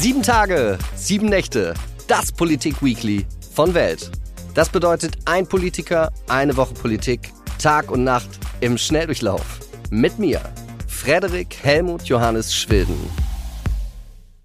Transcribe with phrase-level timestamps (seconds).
[0.00, 1.74] Sieben Tage, sieben Nächte.
[2.06, 4.12] Das Politik-Weekly von Welt.
[4.54, 8.28] Das bedeutet ein Politiker, eine Woche Politik, Tag und Nacht
[8.60, 9.58] im Schnelldurchlauf.
[9.90, 10.40] Mit mir,
[10.86, 12.94] Frederik Helmut Johannes Schwilden.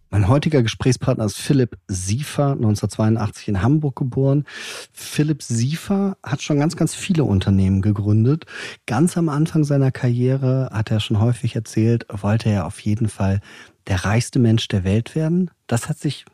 [0.10, 4.46] Mein heutiger Gesprächspartner ist Philipp Siefer, 1982 in Hamburg geboren.
[4.92, 8.46] Philipp Siefer hat schon ganz, ganz viele Unternehmen gegründet.
[8.86, 13.40] Ganz am Anfang seiner Karriere, hat er schon häufig erzählt, wollte er auf jeden Fall
[13.88, 15.52] der reichste Mensch der Welt werden.
[15.68, 16.26] Das hat sich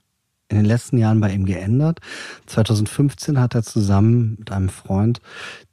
[0.49, 1.99] in den letzten Jahren bei ihm geändert.
[2.47, 5.21] 2015 hat er zusammen mit einem Freund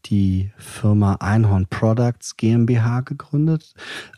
[0.05, 3.73] die Firma Einhorn Products GmbH gegründet.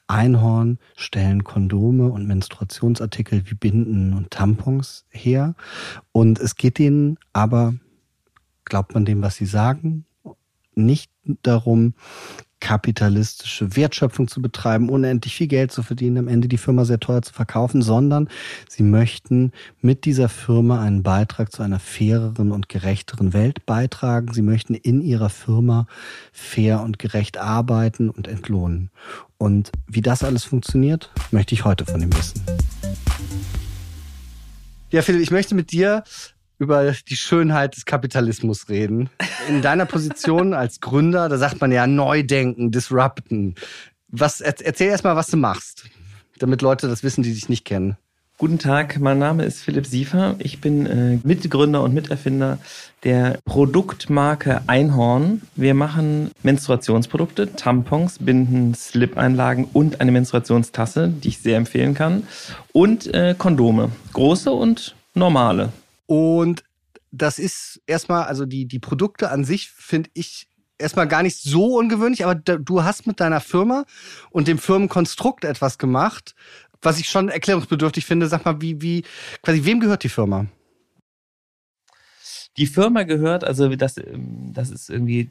[0.09, 5.55] Einhorn stellen Kondome und Menstruationsartikel wie Binden und Tampons her.
[6.11, 7.75] Und es geht ihnen aber,
[8.65, 10.07] glaubt man dem, was sie sagen,
[10.75, 11.11] nicht
[11.43, 11.95] darum,
[12.61, 17.23] kapitalistische Wertschöpfung zu betreiben, unendlich viel Geld zu verdienen, am Ende die Firma sehr teuer
[17.23, 18.29] zu verkaufen, sondern
[18.69, 24.33] sie möchten mit dieser Firma einen Beitrag zu einer faireren und gerechteren Welt beitragen.
[24.33, 25.87] Sie möchten in ihrer Firma
[26.33, 28.91] fair und gerecht arbeiten und entlohnen.
[29.39, 32.43] Und wie das alles funktioniert, möchte ich heute von ihm wissen.
[34.91, 36.03] Ja, Philipp, ich möchte mit dir
[36.59, 39.11] über die Schönheit des Kapitalismus reden.
[39.49, 43.55] In deiner Position als Gründer, da sagt man ja neu denken, disrupten.
[44.09, 45.85] Was, erzähl erst mal, was du machst,
[46.39, 47.97] damit Leute das wissen, die dich nicht kennen.
[48.41, 50.37] Guten Tag, mein Name ist Philipp Siefer.
[50.39, 52.59] Ich bin äh, Mitgründer und Miterfinder
[53.03, 55.43] der Produktmarke Einhorn.
[55.57, 62.29] Wir machen Menstruationsprodukte, Tampons, Binden, Slip-Einlagen und eine Menstruationstasse, die ich sehr empfehlen kann.
[62.73, 65.73] Und äh, Kondome, große und normale.
[66.09, 66.65] Und
[67.11, 71.77] das ist erstmal, also die, die Produkte an sich finde ich erstmal gar nicht so
[71.77, 73.85] ungewöhnlich, aber du hast mit deiner Firma
[74.31, 76.35] und dem Firmenkonstrukt etwas gemacht,
[76.81, 78.27] was ich schon erklärungsbedürftig finde.
[78.27, 79.05] Sag mal, wie, wie,
[79.43, 80.47] quasi, wem gehört die Firma?
[82.57, 84.01] Die Firma gehört, also das,
[84.53, 85.29] das ist irgendwie,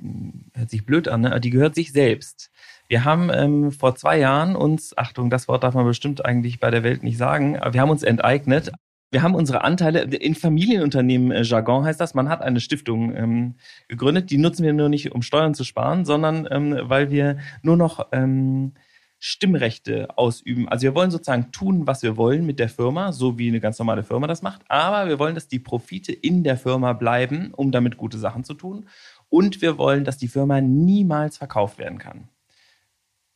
[0.54, 1.42] hört sich blöd an, ne?
[1.42, 2.52] die gehört sich selbst.
[2.88, 6.70] Wir haben ähm, vor zwei Jahren uns, Achtung, das Wort darf man bestimmt eigentlich bei
[6.70, 8.72] der Welt nicht sagen, aber wir haben uns enteignet,
[9.12, 13.56] wir haben unsere Anteile, in Familienunternehmen äh, Jargon heißt das, man hat eine Stiftung ähm,
[13.88, 17.78] gegründet, die nutzen wir nur nicht, um Steuern zu sparen, sondern ähm, weil wir nur
[17.78, 18.74] noch ähm,
[19.20, 20.68] Stimmrechte ausüben.
[20.68, 23.80] Also wir wollen sozusagen tun, was wir wollen mit der Firma, so wie eine ganz
[23.80, 27.72] normale Firma das macht, aber wir wollen, dass die Profite in der Firma bleiben, um
[27.72, 28.88] damit gute Sachen zu tun.
[29.30, 32.30] Und wir wollen, dass die Firma niemals verkauft werden kann.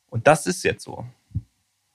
[0.07, 1.05] Und das ist jetzt so.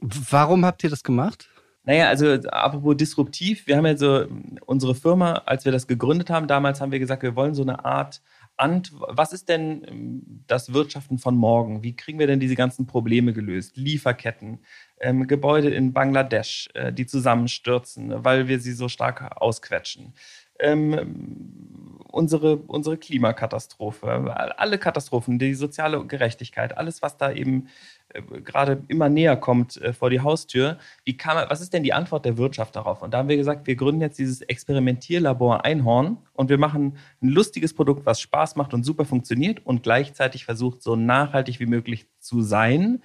[0.00, 1.48] Warum habt ihr das gemacht?
[1.86, 4.26] Naja, also apropos disruptiv, wir haben ja so
[4.66, 7.84] unsere Firma, als wir das gegründet haben, damals haben wir gesagt, wir wollen so eine
[7.84, 8.20] Art
[8.58, 11.82] Ant, was ist denn ähm, das Wirtschaften von morgen?
[11.82, 13.76] Wie kriegen wir denn diese ganzen Probleme gelöst?
[13.76, 14.60] Lieferketten,
[14.98, 20.14] ähm, Gebäude in Bangladesch, äh, die zusammenstürzen, weil wir sie so stark ausquetschen.
[20.58, 21.56] Ähm,
[22.16, 24.08] unsere, unsere Klimakatastrophe,
[24.58, 27.68] alle Katastrophen, die soziale Gerechtigkeit, alles, was da eben
[28.08, 30.78] äh, gerade immer näher kommt äh, vor die Haustür.
[31.04, 33.02] Wie kann was ist denn die Antwort der Wirtschaft darauf?
[33.02, 37.28] Und da haben wir gesagt, wir gründen jetzt dieses Experimentierlabor Einhorn und wir machen ein
[37.28, 42.06] lustiges Produkt, was Spaß macht und super funktioniert und gleichzeitig versucht, so nachhaltig wie möglich
[42.18, 43.02] zu sein.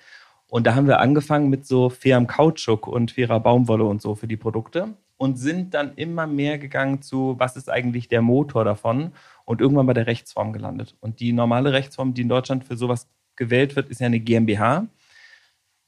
[0.48, 4.28] Und da haben wir angefangen mit so fairem Kautschuk und fairer Baumwolle und so für
[4.28, 9.12] die Produkte und sind dann immer mehr gegangen zu, was ist eigentlich der Motor davon
[9.46, 10.96] und irgendwann bei der Rechtsform gelandet.
[11.00, 14.88] Und die normale Rechtsform, die in Deutschland für sowas gewählt wird, ist ja eine GmbH,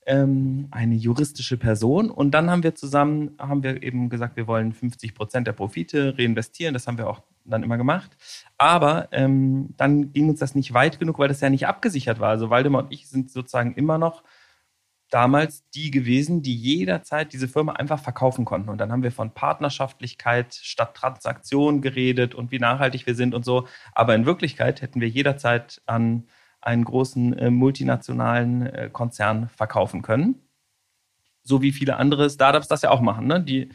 [0.05, 2.11] ähm, eine juristische Person.
[2.11, 6.13] Und dann haben wir zusammen, haben wir eben gesagt, wir wollen 50 Prozent der Profite
[6.15, 6.75] reinvestieren.
[6.75, 8.11] Das haben wir auch dann immer gemacht.
[8.59, 12.29] Aber ähm, dann ging uns das nicht weit genug, weil das ja nicht abgesichert war.
[12.29, 14.21] Also Waldemar und ich sind sozusagen immer noch
[15.13, 18.69] damals die gewesen, die jederzeit diese Firma einfach verkaufen konnten.
[18.69, 23.45] Und dann haben wir von Partnerschaftlichkeit statt Transaktion geredet und wie nachhaltig wir sind und
[23.45, 23.67] so.
[23.93, 26.27] Aber in Wirklichkeit hätten wir jederzeit an
[26.61, 30.39] einen großen äh, multinationalen äh, Konzern verkaufen können.
[31.43, 33.27] So wie viele andere Startups das ja auch machen.
[33.27, 33.43] Ne?
[33.43, 33.69] Die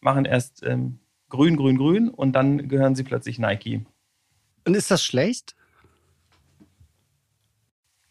[0.00, 0.98] machen erst ähm,
[1.28, 3.84] grün, grün, grün und dann gehören sie plötzlich Nike.
[4.66, 5.54] Und ist das schlecht?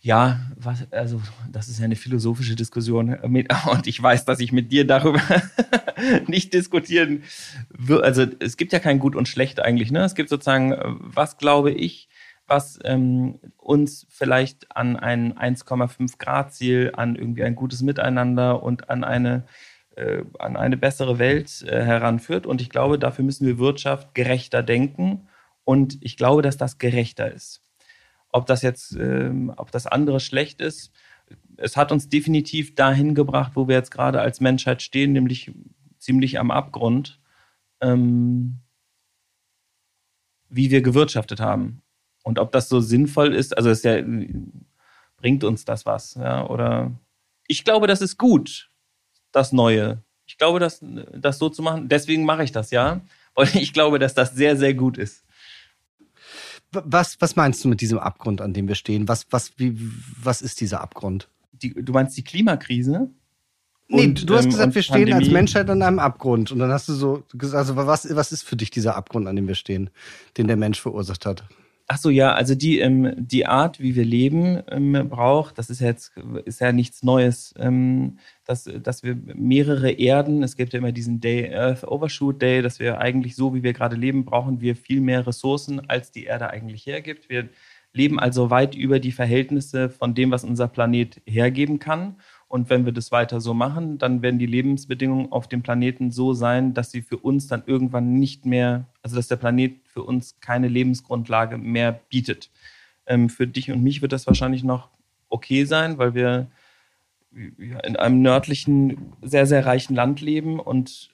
[0.02, 4.52] Ja, was, also das ist ja eine philosophische Diskussion mit, und ich weiß, dass ich
[4.52, 5.22] mit dir darüber
[6.28, 7.24] nicht diskutieren
[7.70, 8.04] würde.
[8.06, 9.92] Also es gibt ja kein Gut und Schlecht eigentlich.
[9.92, 10.04] Ne?
[10.04, 12.08] Es gibt sozusagen, äh, was glaube ich,
[12.48, 18.90] was ähm, uns vielleicht an ein 1,5 Grad Ziel, an irgendwie ein gutes Miteinander und
[18.90, 19.46] an eine
[19.96, 22.48] äh, an eine bessere Welt äh, heranführt.
[22.48, 25.28] Und ich glaube, dafür müssen wir Wirtschaft gerechter denken.
[25.64, 27.62] Und ich glaube, dass das gerechter ist.
[28.32, 30.92] Ob das jetzt, ähm, ob das andere schlecht ist,
[31.58, 35.52] es hat uns definitiv dahin gebracht, wo wir jetzt gerade als Menschheit stehen, nämlich
[36.00, 37.20] ziemlich am Abgrund.
[37.82, 38.60] ähm,
[40.50, 41.82] wie wir gewirtschaftet haben.
[42.24, 44.02] Und ob das so sinnvoll ist, also ist ja,
[45.18, 46.92] bringt uns das was, ja, oder
[47.48, 48.70] ich glaube, das ist gut,
[49.32, 50.04] das Neue.
[50.26, 50.84] Ich glaube, das,
[51.14, 53.02] das so zu machen, deswegen mache ich das, ja,
[53.36, 55.26] weil ich glaube, dass das sehr, sehr gut ist.
[56.72, 59.08] Was, was meinst du mit diesem Abgrund, an dem wir stehen?
[59.08, 59.76] Was, was, wie,
[60.22, 61.28] was ist dieser Abgrund?
[61.52, 63.10] Die, du meinst die Klimakrise?
[63.88, 65.24] Nee, und, du hast ähm, gesagt, wir stehen Pandemie.
[65.26, 66.52] als Menschheit an einem Abgrund.
[66.52, 69.36] Und dann hast du so gesagt, also was, was ist für dich dieser Abgrund, an
[69.36, 69.90] dem wir stehen,
[70.38, 71.44] den der Mensch verursacht hat?
[71.92, 75.82] Ach so, ja, also die, ähm, die Art, wie wir leben, ähm, braucht, das ist
[75.82, 76.16] ja jetzt
[76.46, 81.20] ist ja nichts Neues, ähm, dass, dass wir mehrere Erden, es gibt ja immer diesen
[81.20, 85.02] Day, Earth Overshoot Day, dass wir eigentlich so, wie wir gerade leben, brauchen wir viel
[85.02, 87.28] mehr Ressourcen, als die Erde eigentlich hergibt.
[87.28, 87.50] Wir
[87.92, 92.18] leben also weit über die Verhältnisse von dem, was unser Planet hergeben kann.
[92.48, 96.34] Und wenn wir das weiter so machen, dann werden die Lebensbedingungen auf dem Planeten so
[96.34, 100.40] sein, dass sie für uns dann irgendwann nicht mehr, also dass der Planet für uns
[100.40, 102.50] keine Lebensgrundlage mehr bietet.
[103.06, 104.88] Ähm, für dich und mich wird das wahrscheinlich noch
[105.28, 106.48] okay sein, weil wir
[107.32, 111.12] in einem nördlichen, sehr, sehr reichen Land leben und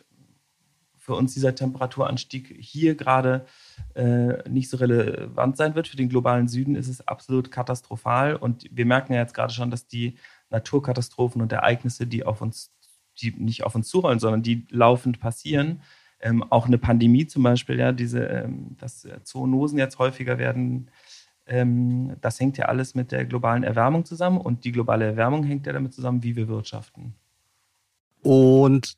[0.99, 3.47] für uns dieser Temperaturanstieg hier gerade
[3.95, 5.87] äh, nicht so relevant sein wird.
[5.87, 8.35] Für den globalen Süden ist es absolut katastrophal.
[8.35, 10.15] Und wir merken ja jetzt gerade schon, dass die
[10.51, 12.71] Naturkatastrophen und Ereignisse, die auf uns,
[13.19, 15.81] die nicht auf uns zurollen, sondern die laufend passieren.
[16.25, 20.89] Ähm, auch eine Pandemie zum Beispiel, ja, diese, ähm, dass Zoonosen jetzt häufiger werden,
[21.45, 25.67] ähm, das hängt ja alles mit der globalen Erwärmung zusammen und die globale Erwärmung hängt
[25.67, 27.13] ja damit zusammen, wie wir wirtschaften.
[28.23, 28.97] Und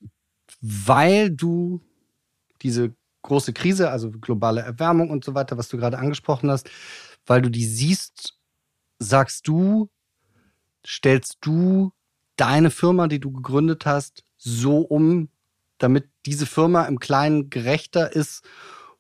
[0.62, 1.82] weil du
[2.62, 6.70] diese große Krise, also globale Erwärmung und so weiter, was du gerade angesprochen hast,
[7.26, 8.38] weil du die siehst,
[9.00, 9.90] sagst du,
[10.86, 11.92] stellst du
[12.38, 15.28] deine Firma, die du gegründet hast, so um,
[15.78, 18.44] damit diese Firma im Kleinen gerechter ist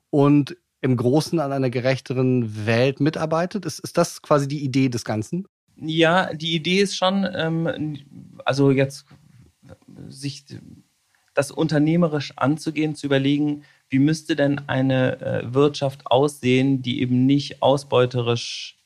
[0.10, 3.66] und im Großen an einer gerechteren Welt mitarbeitet?
[3.66, 5.48] Ist, ist das quasi die Idee des Ganzen?
[5.76, 7.98] Ja, die Idee ist schon, ähm,
[8.46, 9.06] also jetzt
[10.08, 10.46] sich
[11.34, 17.62] das unternehmerisch anzugehen, zu überlegen, wie müsste denn eine äh, Wirtschaft aussehen, die eben nicht
[17.62, 18.78] ausbeuterisch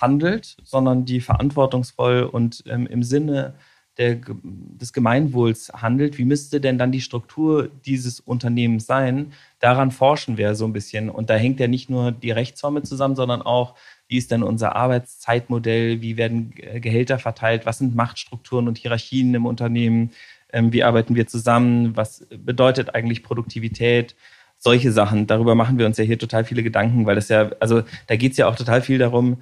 [0.00, 3.54] handelt, sondern die verantwortungsvoll und ähm, im Sinne
[3.98, 9.32] der, des Gemeinwohls handelt, wie müsste denn dann die Struktur dieses Unternehmens sein?
[9.58, 11.10] Daran forschen wir so ein bisschen.
[11.10, 13.74] Und da hängt ja nicht nur die Rechtsform mit zusammen, sondern auch,
[14.06, 16.00] wie ist denn unser Arbeitszeitmodell?
[16.00, 17.66] Wie werden Gehälter verteilt?
[17.66, 20.12] Was sind Machtstrukturen und Hierarchien im Unternehmen?
[20.52, 21.96] Ähm, wie arbeiten wir zusammen?
[21.96, 24.14] Was bedeutet eigentlich Produktivität?
[24.58, 25.26] Solche Sachen.
[25.26, 28.32] Darüber machen wir uns ja hier total viele Gedanken, weil das ja, also da geht
[28.32, 29.38] es ja auch total viel darum,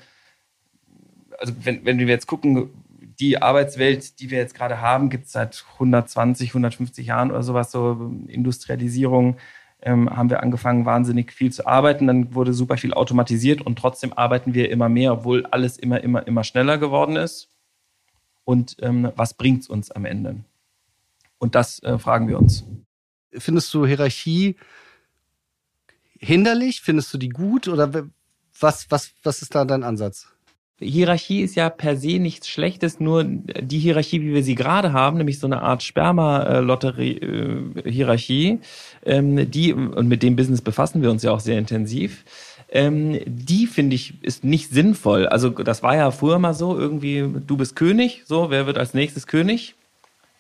[1.39, 2.71] also wenn, wenn wir jetzt gucken,
[3.21, 7.71] die Arbeitswelt, die wir jetzt gerade haben, gibt es seit 120, 150 Jahren oder sowas,
[7.71, 9.37] so Industrialisierung,
[9.83, 12.07] ähm, haben wir angefangen, wahnsinnig viel zu arbeiten.
[12.07, 16.27] Dann wurde super viel automatisiert und trotzdem arbeiten wir immer mehr, obwohl alles immer, immer,
[16.27, 17.49] immer schneller geworden ist.
[18.45, 20.45] Und ähm, was bringt es uns am Ende?
[21.39, 22.65] Und das äh, fragen wir uns.
[23.33, 24.57] Findest du Hierarchie
[26.19, 26.81] hinderlich?
[26.81, 27.69] Findest du die gut?
[27.69, 28.09] Oder
[28.59, 30.29] was, was, was ist da dein Ansatz?
[30.79, 35.17] Hierarchie ist ja per se nichts Schlechtes, nur die Hierarchie, wie wir sie gerade haben,
[35.17, 38.59] nämlich so eine Art Sperma-Lotterie-Hierarchie,
[39.05, 42.27] ähm, die, und mit dem Business befassen wir uns ja auch sehr intensiv,
[42.69, 45.27] ähm, die finde ich ist nicht sinnvoll.
[45.27, 48.93] Also das war ja früher mal so, irgendwie, du bist König, so, wer wird als
[48.93, 49.77] nächstes König?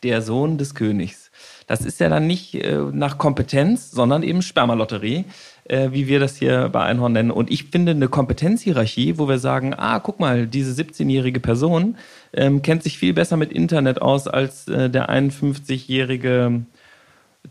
[0.02, 1.30] Der Sohn des Königs.
[1.66, 5.25] Das ist ja dann nicht äh, nach Kompetenz, sondern eben Spermalotterie
[5.68, 7.30] äh, wie wir das hier bei Einhorn nennen.
[7.30, 11.96] Und ich finde eine Kompetenzhierarchie, wo wir sagen, ah, guck mal, diese 17-jährige Person
[12.32, 16.62] ähm, kennt sich viel besser mit Internet aus als äh, der 51-jährige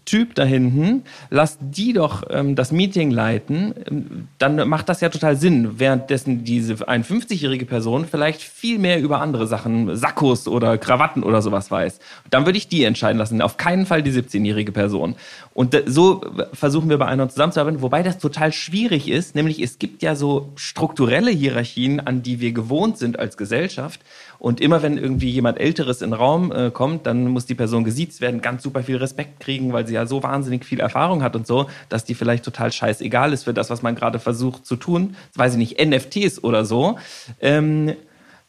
[0.03, 5.09] Typ da hinten, lass die doch ähm, das Meeting leiten, ähm, dann macht das ja
[5.09, 11.23] total Sinn, währenddessen diese 51-jährige Person vielleicht viel mehr über andere Sachen, Sakkos oder Krawatten
[11.23, 11.99] oder sowas weiß.
[12.29, 15.15] Dann würde ich die entscheiden lassen, auf keinen Fall die 17-jährige Person.
[15.55, 16.19] Und so
[16.51, 20.49] versuchen wir bei einer zusammenzuarbeiten, wobei das total schwierig ist, nämlich es gibt ja so
[20.57, 24.01] strukturelle Hierarchien, an die wir gewohnt sind als Gesellschaft.
[24.37, 27.85] Und immer wenn irgendwie jemand Älteres in den Raum äh, kommt, dann muss die Person
[27.85, 31.37] gesiezt werden, ganz super viel Respekt kriegen, weil sie ja so wahnsinnig viel Erfahrung hat
[31.37, 34.75] und so, dass die vielleicht total scheißegal ist für das, was man gerade versucht zu
[34.75, 35.15] tun.
[35.31, 36.97] Das weiß ich nicht, NFTs oder so.
[37.39, 37.95] Ähm,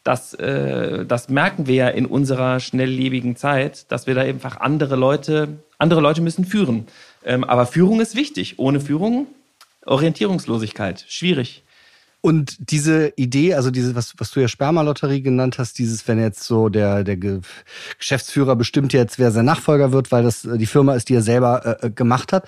[0.07, 4.95] das, äh, das merken wir ja in unserer schnelllebigen Zeit, dass wir da einfach andere
[4.95, 6.87] Leute, andere Leute müssen führen.
[7.25, 8.57] Ähm, aber Führung ist wichtig.
[8.57, 9.27] Ohne Führung
[9.85, 11.05] Orientierungslosigkeit.
[11.07, 11.63] Schwierig.
[12.21, 16.43] Und diese Idee, also diese, was, was du ja Spermalotterie genannt hast, dieses, wenn jetzt
[16.43, 17.17] so der, der
[17.97, 21.79] Geschäftsführer bestimmt jetzt, wer sein Nachfolger wird, weil das die Firma ist, die er selber
[21.81, 22.47] äh, äh, gemacht hat.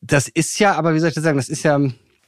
[0.00, 1.80] Das ist ja, aber wie soll ich das sagen, das ist ja.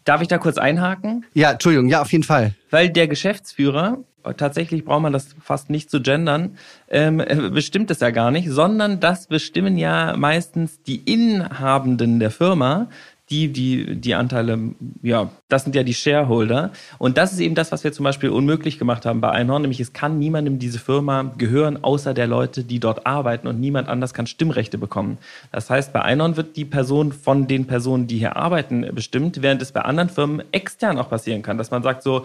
[0.05, 1.25] Darf ich da kurz einhaken?
[1.35, 2.55] Ja, Entschuldigung, ja, auf jeden Fall.
[2.71, 3.99] Weil der Geschäftsführer,
[4.37, 6.57] tatsächlich braucht man das fast nicht zu gendern,
[6.89, 12.89] ähm, bestimmt es ja gar nicht, sondern das bestimmen ja meistens die Inhabenden der Firma,
[13.31, 14.59] die, die, die Anteile,
[15.03, 16.71] ja, das sind ja die Shareholder.
[16.99, 19.81] Und das ist eben das, was wir zum Beispiel unmöglich gemacht haben bei Einhorn, nämlich
[19.81, 24.15] es kann niemandem diese Firma gehören, außer der Leute, die dort arbeiten und niemand anders
[24.15, 25.19] kann Stimmrechte bekommen.
[25.51, 29.61] Das heißt, bei Einhorn wird die Person von den Personen, die hier arbeiten, bestimmt, während
[29.61, 32.25] es bei anderen Firmen extern auch passieren kann, dass man sagt so,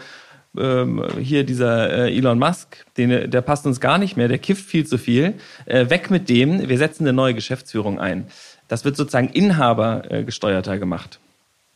[0.57, 4.65] ähm, hier dieser äh, Elon Musk, den, der passt uns gar nicht mehr, der kifft
[4.65, 8.27] viel zu viel, äh, weg mit dem, wir setzen eine neue Geschäftsführung ein.
[8.67, 11.19] Das wird sozusagen inhabergesteuerter gemacht.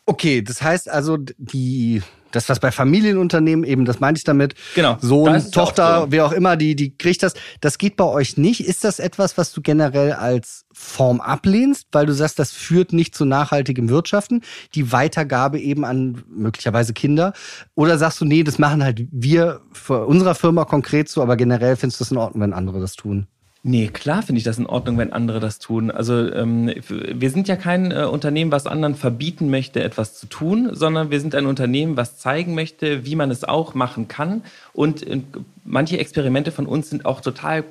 [0.05, 2.01] Okay, das heißt also, die,
[2.31, 6.11] das, was bei Familienunternehmen eben, das meinte ich damit, genau, Sohn, Tochter, so.
[6.11, 7.33] wer auch immer, die, die kriegt das.
[7.61, 8.61] Das geht bei euch nicht.
[8.61, 13.15] Ist das etwas, was du generell als Form ablehnst, weil du sagst, das führt nicht
[13.15, 14.41] zu nachhaltigem Wirtschaften,
[14.73, 17.33] die Weitergabe eben an möglicherweise Kinder?
[17.75, 21.75] Oder sagst du, nee, das machen halt wir für unserer Firma konkret so, aber generell
[21.75, 23.27] findest du es in Ordnung, wenn andere das tun?
[23.67, 25.89] Nee, klar finde ich das in Ordnung, wenn andere das tun.
[25.89, 30.69] Also ähm, wir sind ja kein äh, Unternehmen, was anderen verbieten möchte, etwas zu tun,
[30.73, 34.43] sondern wir sind ein Unternehmen, was zeigen möchte, wie man es auch machen kann.
[34.73, 35.21] Und äh,
[35.63, 37.63] manche Experimente von uns sind auch total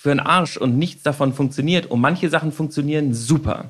[0.00, 1.84] für den Arsch und nichts davon funktioniert.
[1.84, 3.66] Und manche Sachen funktionieren super.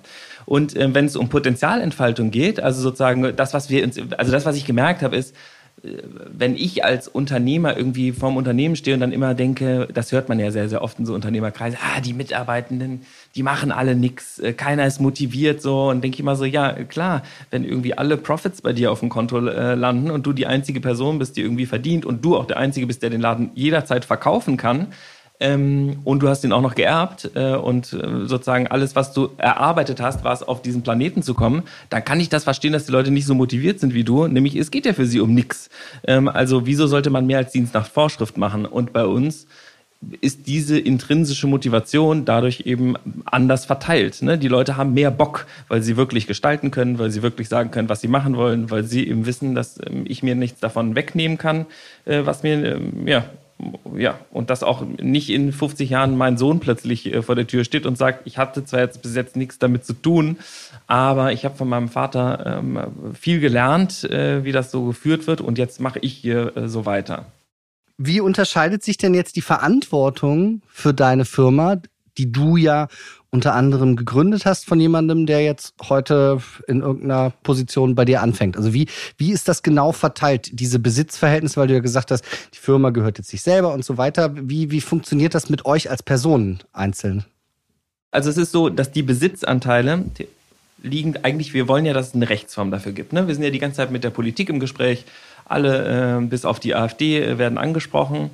[0.46, 4.46] Und äh, wenn es um Potenzialentfaltung geht, also sozusagen das, was wir uns, also das,
[4.46, 5.34] was ich gemerkt habe, ist,
[5.82, 10.38] wenn ich als Unternehmer irgendwie vorm Unternehmen stehe und dann immer denke, das hört man
[10.38, 13.02] ja sehr, sehr oft in so Unternehmerkreisen, ah, die Mitarbeitenden,
[13.34, 16.72] die machen alle nichts, äh, keiner ist motiviert so und denke ich immer so, ja,
[16.84, 20.46] klar, wenn irgendwie alle Profits bei dir auf dem Konto äh, landen und du die
[20.46, 23.50] einzige Person bist, die irgendwie verdient und du auch der Einzige bist, der den Laden
[23.54, 24.88] jederzeit verkaufen kann,
[25.40, 29.30] ähm, und du hast ihn auch noch geerbt äh, und äh, sozusagen alles, was du
[29.38, 32.84] erarbeitet hast, war es auf diesen Planeten zu kommen, dann kann ich das verstehen, dass
[32.84, 34.26] die Leute nicht so motiviert sind wie du.
[34.26, 35.70] Nämlich, es geht ja für sie um nichts.
[36.06, 38.66] Ähm, also wieso sollte man mehr als Dienst nach Vorschrift machen?
[38.66, 39.46] Und bei uns
[40.20, 44.22] ist diese intrinsische Motivation dadurch eben anders verteilt.
[44.22, 44.38] Ne?
[44.38, 47.88] Die Leute haben mehr Bock, weil sie wirklich gestalten können, weil sie wirklich sagen können,
[47.88, 51.38] was sie machen wollen, weil sie eben wissen, dass ähm, ich mir nichts davon wegnehmen
[51.38, 51.66] kann,
[52.06, 53.24] äh, was mir ähm, ja
[53.96, 57.64] ja, und dass auch nicht in 50 Jahren mein Sohn plötzlich äh, vor der Tür
[57.64, 60.38] steht und sagt, ich hatte zwar jetzt bis jetzt nichts damit zu tun,
[60.86, 65.40] aber ich habe von meinem Vater ähm, viel gelernt, äh, wie das so geführt wird
[65.40, 67.26] und jetzt mache ich hier äh, so weiter.
[67.98, 71.76] Wie unterscheidet sich denn jetzt die Verantwortung für deine Firma,
[72.16, 72.88] die du ja
[73.30, 78.56] unter anderem gegründet hast von jemandem, der jetzt heute in irgendeiner Position bei dir anfängt.
[78.56, 82.58] Also wie, wie ist das genau verteilt, diese Besitzverhältnisse, weil du ja gesagt hast, die
[82.58, 84.32] Firma gehört jetzt sich selber und so weiter.
[84.34, 87.24] Wie, wie funktioniert das mit euch als Personen einzeln?
[88.10, 90.04] Also es ist so, dass die Besitzanteile
[90.82, 93.12] liegen eigentlich, wir wollen ja, dass es eine Rechtsform dafür gibt.
[93.12, 93.28] Ne?
[93.28, 95.04] Wir sind ja die ganze Zeit mit der Politik im Gespräch.
[95.44, 98.30] Alle äh, bis auf die AfD äh, werden angesprochen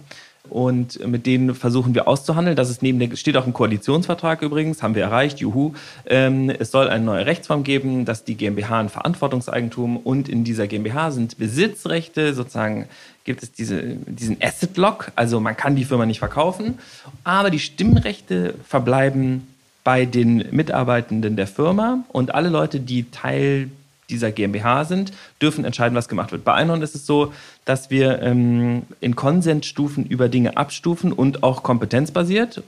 [0.50, 2.56] und mit denen versuchen wir auszuhandeln.
[2.56, 5.74] Das ist neben der, steht auch im Koalitionsvertrag übrigens, haben wir erreicht, juhu.
[6.06, 10.66] Ähm, es soll eine neue Rechtsform geben, dass die GmbH ein Verantwortungseigentum und in dieser
[10.66, 12.86] GmbH sind Besitzrechte, sozusagen
[13.24, 16.78] gibt es diese, diesen Asset Lock, also man kann die Firma nicht verkaufen,
[17.24, 19.46] aber die Stimmrechte verbleiben
[19.82, 23.68] bei den Mitarbeitenden der Firma und alle Leute, die Teil
[24.10, 26.44] dieser GmbH sind, dürfen entscheiden, was gemacht wird.
[26.44, 27.32] Bei Einhorn ist es so,
[27.64, 32.62] dass wir ähm, in Konsensstufen über Dinge abstufen und auch kompetenzbasiert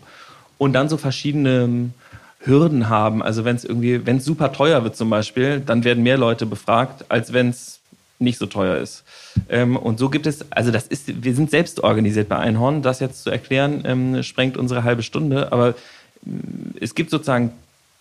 [0.59, 1.95] und dann so verschiedene ähm,
[2.41, 3.23] Hürden haben.
[3.23, 6.47] Also wenn es irgendwie, wenn es super teuer wird zum Beispiel, dann werden mehr Leute
[6.47, 7.81] befragt, als wenn es
[8.19, 9.05] nicht so teuer ist.
[9.49, 12.83] Ähm, und so gibt es, also das ist, wir sind selbst organisiert bei Einhorn.
[12.83, 15.53] Das jetzt zu erklären, ähm, sprengt unsere halbe Stunde.
[15.53, 15.75] Aber
[16.27, 17.53] ähm, es gibt sozusagen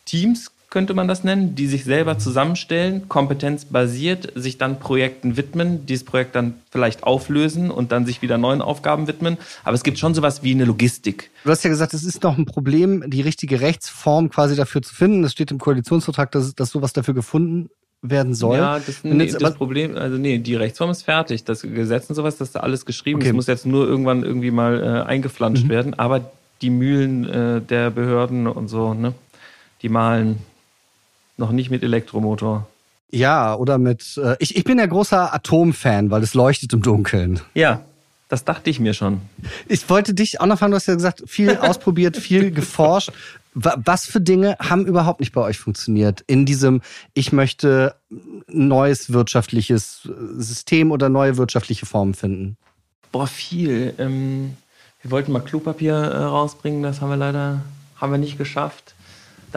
[0.06, 6.04] Teams, könnte man das nennen, die sich selber zusammenstellen, kompetenzbasiert, sich dann Projekten widmen, dieses
[6.04, 9.38] Projekt dann vielleicht auflösen und dann sich wieder neuen Aufgaben widmen.
[9.64, 11.32] Aber es gibt schon sowas wie eine Logistik.
[11.46, 14.94] Du hast ja gesagt, es ist noch ein Problem, die richtige Rechtsform quasi dafür zu
[14.94, 15.24] finden.
[15.24, 17.70] Es steht im Koalitionsvertrag, dass, dass sowas dafür gefunden
[18.02, 18.58] werden soll.
[18.58, 21.46] Ja, das, nee, das Problem, also nee, die Rechtsform ist fertig.
[21.46, 23.22] Das Gesetz und sowas, das ist da alles geschrieben.
[23.22, 23.34] Es okay.
[23.34, 25.70] muss jetzt nur irgendwann irgendwie mal äh, eingeflanscht mhm.
[25.70, 25.94] werden.
[25.94, 26.30] Aber
[26.62, 29.14] die Mühlen äh, der Behörden und so, ne,
[29.82, 30.40] die malen
[31.38, 32.68] noch nicht mit Elektromotor.
[33.10, 34.18] Ja, oder mit.
[34.18, 37.40] Äh, ich, ich bin ja großer Atomfan, weil es leuchtet im Dunkeln.
[37.54, 37.82] Ja,
[38.28, 39.22] das dachte ich mir schon.
[39.68, 43.12] Ich wollte dich auch noch fragen, du hast ja gesagt, viel ausprobiert, viel geforscht.
[43.54, 46.24] Was für Dinge haben überhaupt nicht bei euch funktioniert?
[46.28, 46.82] In diesem,
[47.16, 47.96] ich möchte
[48.48, 52.58] neues wirtschaftliches System oder neue wirtschaftliche Formen finden?
[53.12, 53.96] Boah, viel.
[53.98, 54.58] Ähm,
[55.02, 57.62] wir wollten mal Klopapier äh, rausbringen, das haben wir leider
[57.96, 58.94] haben wir nicht geschafft.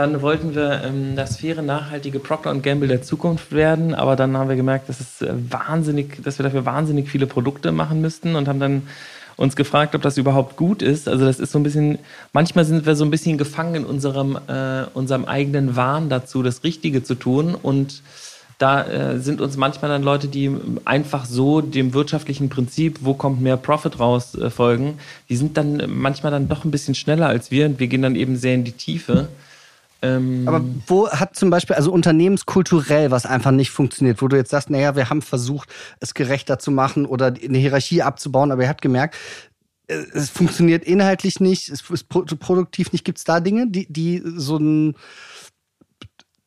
[0.01, 4.49] Dann wollten wir ähm, das faire, nachhaltige Procter Gamble der Zukunft werden, aber dann haben
[4.49, 8.49] wir gemerkt, dass es äh, wahnsinnig, dass wir dafür wahnsinnig viele Produkte machen müssten und
[8.49, 8.83] haben dann
[9.37, 11.07] uns gefragt, ob das überhaupt gut ist.
[11.07, 11.99] Also das ist so ein bisschen,
[12.33, 16.65] manchmal sind wir so ein bisschen gefangen in unserem, äh, unserem eigenen Wahn dazu, das
[16.65, 18.03] Richtige zu tun und
[18.57, 20.51] da äh, sind uns manchmal dann Leute, die
[20.87, 24.95] einfach so dem wirtschaftlichen Prinzip, wo kommt mehr Profit raus, äh, folgen.
[25.29, 28.17] Die sind dann manchmal dann doch ein bisschen schneller als wir und wir gehen dann
[28.17, 29.29] eben sehr in die Tiefe.
[30.03, 34.51] Ähm Aber wo hat zum Beispiel, also unternehmenskulturell was einfach nicht funktioniert, wo du jetzt
[34.51, 35.69] sagst, naja, wir haben versucht,
[36.01, 39.17] es gerechter zu machen oder eine Hierarchie abzubauen, aber ihr habt gemerkt,
[39.89, 43.05] äh, es funktioniert inhaltlich nicht, es ist produktiv nicht.
[43.05, 44.95] Gibt es da Dinge, die, die so ein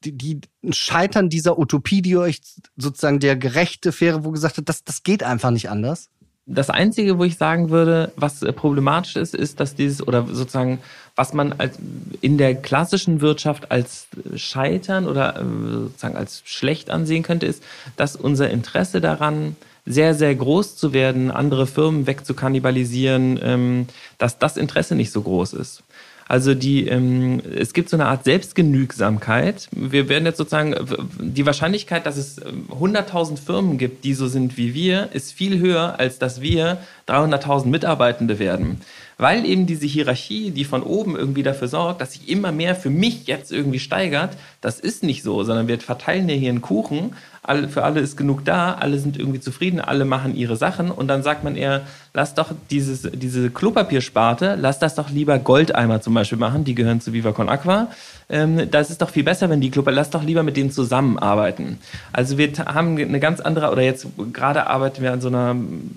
[0.04, 0.42] die, die
[0.72, 2.42] Scheitern dieser Utopie, die euch
[2.76, 6.10] sozusagen der gerechte, faire, wo gesagt hat, das, das geht einfach nicht anders?
[6.46, 10.80] Das Einzige, wo ich sagen würde, was äh, problematisch ist, ist, dass dieses oder sozusagen,
[11.16, 11.78] was man als
[12.20, 15.44] in der klassischen Wirtschaft als Scheitern oder äh,
[15.84, 17.64] sozusagen als schlecht ansehen könnte, ist,
[17.96, 24.56] dass unser Interesse daran, sehr, sehr groß zu werden, andere Firmen wegzukannibalisieren, ähm, dass das
[24.56, 25.84] Interesse nicht so groß ist.
[26.28, 29.68] Also die, ähm, es gibt so eine Art Selbstgenügsamkeit.
[29.72, 30.76] Wir werden jetzt sozusagen,
[31.20, 35.60] die Wahrscheinlichkeit, dass es 100.000 ähm, Firmen gibt, die so sind wie wir, ist viel
[35.60, 36.78] höher, als dass wir
[37.08, 38.82] 300.000 Mitarbeitende werden.
[39.18, 42.90] Weil eben diese Hierarchie, die von oben irgendwie dafür sorgt, dass sich immer mehr für
[42.90, 47.16] mich jetzt irgendwie steigert, das ist nicht so, sondern wir verteilen ja hier einen Kuchen
[47.44, 51.10] alle, für alle ist genug da, alle sind irgendwie zufrieden, alle machen ihre Sachen und
[51.10, 51.82] dann sagt man eher,
[52.14, 57.02] lass doch dieses, diese Klopapiersparte, lass das doch lieber Goldeimer zum Beispiel machen, die gehören
[57.02, 57.90] zu Viva Con Aqua.
[58.30, 61.80] Ähm, das ist doch viel besser, wenn die Klopapier, lass doch lieber mit denen zusammenarbeiten.
[62.14, 65.54] Also wir haben eine ganz andere, oder jetzt gerade arbeiten wir an so einer,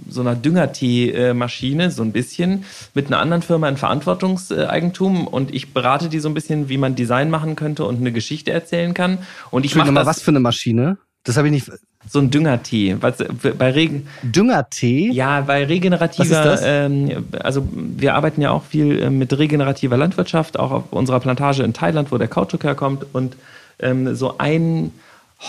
[0.09, 6.09] so einer Düngertee-Maschine, so ein bisschen, mit einer anderen Firma in Verantwortungseigentum und ich berate
[6.09, 9.19] die so ein bisschen, wie man Design machen könnte und eine Geschichte erzählen kann.
[9.53, 10.99] Und ich mache mal, was für eine Maschine?
[11.27, 11.71] Das habe ich nicht.
[12.09, 12.97] So ein Düngertee.
[13.01, 13.17] Was,
[13.59, 15.11] bei Regen Düngertee?
[15.11, 16.61] Ja, bei regenerativer.
[16.63, 21.65] Ähm, also wir arbeiten ja auch viel äh, mit regenerativer Landwirtschaft, auch auf unserer Plantage
[21.65, 23.07] in Thailand, wo der Kautschuk herkommt.
[23.13, 23.37] Und
[23.81, 24.93] ähm, so ein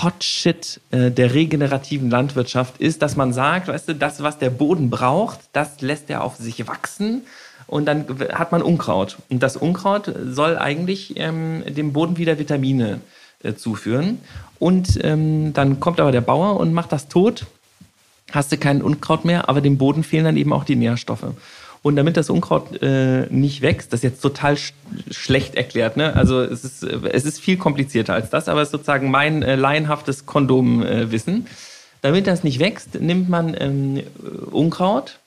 [0.02, 4.50] Hot Shit äh, der regenerativen Landwirtschaft ist, dass man sagt, weißt du, das, was der
[4.50, 7.22] Boden braucht, das lässt er auf sich wachsen
[7.68, 9.18] und dann hat man Unkraut.
[9.30, 13.17] Und das Unkraut soll eigentlich ähm, dem Boden wieder Vitamine äh,
[13.56, 14.20] zuführen.
[14.60, 17.46] Und ähm, dann kommt aber der Bauer und macht das tot.
[18.32, 21.26] Hast du kein Unkraut mehr, aber dem Boden fehlen dann eben auch die Nährstoffe.
[21.84, 24.74] Und damit das Unkraut äh, nicht wächst, das ist jetzt total sch
[25.12, 26.16] schlecht erklärt, ne?
[26.16, 29.56] Also es ist, es ist viel komplizierter als das, aber es ist sozusagen mein äh,
[29.56, 31.46] laienhaftes Kondomwissen.
[31.46, 31.50] Äh,
[32.02, 34.04] damit das nicht wächst, nimmt man ähm,
[34.52, 35.20] Unkraut,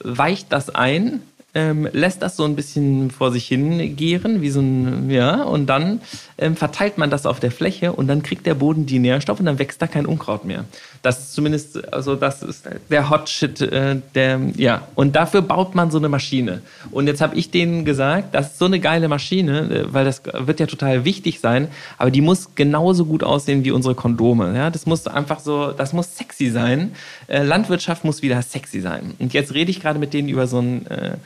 [0.00, 1.22] weicht das ein,
[1.54, 5.66] ähm, lässt das so ein bisschen vor sich hin gären, wie so ein, ja, und
[5.66, 6.00] dann
[6.38, 9.46] ähm, verteilt man das auf der Fläche und dann kriegt der Boden die Nährstoffe und
[9.46, 10.64] dann wächst da kein Unkraut mehr.
[11.06, 15.76] Das ist zumindest, also das ist der Hot Shit, äh, der, ja, und dafür baut
[15.76, 16.62] man so eine Maschine.
[16.90, 20.22] Und jetzt habe ich denen gesagt, das ist so eine geile Maschine, äh, weil das
[20.24, 24.52] wird ja total wichtig sein, aber die muss genauso gut aussehen wie unsere Kondome.
[24.56, 26.90] Ja, das muss einfach so, das muss sexy sein.
[27.28, 29.14] Äh, Landwirtschaft muss wieder sexy sein.
[29.20, 31.18] Und jetzt rede ich gerade mit denen über so ein äh,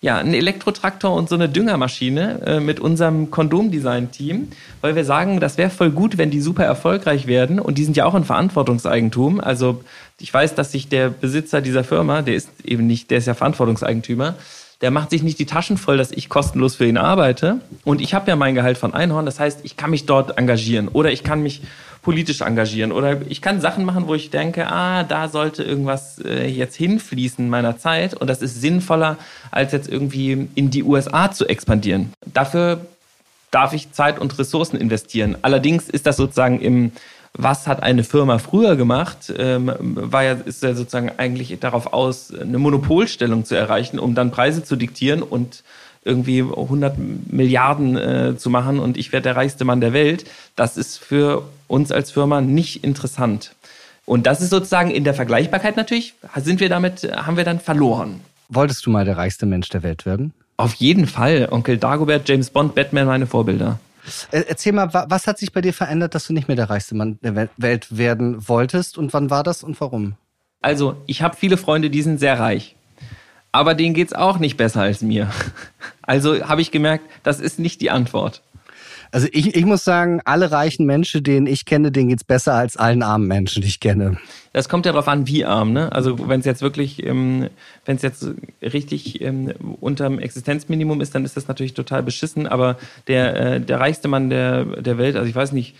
[0.00, 4.48] ja, einen Elektrotraktor und so eine Düngermaschine äh, mit unserem Kondomdesign-Team,
[4.80, 7.96] weil wir sagen, das wäre voll gut, wenn die super erfolgreich werden und die sind
[7.96, 9.40] ja auch in Verantwortungseigentum.
[9.40, 9.82] Also
[10.20, 13.34] ich weiß, dass sich der Besitzer dieser Firma, der ist eben nicht, der ist ja
[13.34, 14.36] Verantwortungseigentümer,
[14.80, 17.60] der macht sich nicht die Taschen voll, dass ich kostenlos für ihn arbeite.
[17.84, 20.86] Und ich habe ja mein Gehalt von Einhorn, das heißt, ich kann mich dort engagieren
[20.86, 21.62] oder ich kann mich
[22.02, 26.46] politisch engagieren oder ich kann Sachen machen, wo ich denke, ah, da sollte irgendwas äh,
[26.46, 29.16] jetzt hinfließen meiner Zeit und das ist sinnvoller,
[29.50, 32.12] als jetzt irgendwie in die USA zu expandieren.
[32.26, 32.80] Dafür
[33.50, 35.36] darf ich Zeit und Ressourcen investieren.
[35.42, 36.92] Allerdings ist das sozusagen im
[37.34, 42.34] was hat eine Firma früher gemacht, ähm, war ja, ist ja sozusagen eigentlich darauf aus,
[42.34, 45.62] eine Monopolstellung zu erreichen, um dann Preise zu diktieren und
[46.04, 46.96] irgendwie 100
[47.30, 50.24] Milliarden äh, zu machen und ich werde der reichste Mann der Welt.
[50.56, 53.54] Das ist für uns als Firma nicht interessant.
[54.06, 58.20] Und das ist sozusagen in der Vergleichbarkeit natürlich, sind wir damit, haben wir dann verloren.
[58.48, 60.32] Wolltest du mal der reichste Mensch der Welt werden?
[60.56, 61.48] Auf jeden Fall.
[61.50, 63.78] Onkel Dagobert, James Bond, Batman, meine Vorbilder.
[64.30, 66.94] Äh, erzähl mal, was hat sich bei dir verändert, dass du nicht mehr der reichste
[66.94, 70.14] Mann der Welt werden wolltest und wann war das und warum?
[70.60, 72.74] Also, ich habe viele Freunde, die sind sehr reich.
[73.52, 75.30] Aber denen geht's auch nicht besser als mir.
[76.02, 78.40] Also habe ich gemerkt, das ist nicht die Antwort.
[79.10, 82.76] Also ich, ich muss sagen, alle reichen Menschen, denen ich kenne, denen geht's besser als
[82.76, 84.18] allen armen Menschen, die ich kenne.
[84.52, 85.72] Das kommt ja darauf an, wie arm.
[85.72, 85.90] Ne?
[85.92, 87.48] Also wenn es jetzt wirklich, ähm,
[87.84, 88.26] wenn es jetzt
[88.62, 92.46] richtig ähm, unterm Existenzminimum ist, dann ist das natürlich total beschissen.
[92.46, 95.74] Aber der, äh, der reichste Mann der, der Welt, also ich weiß nicht,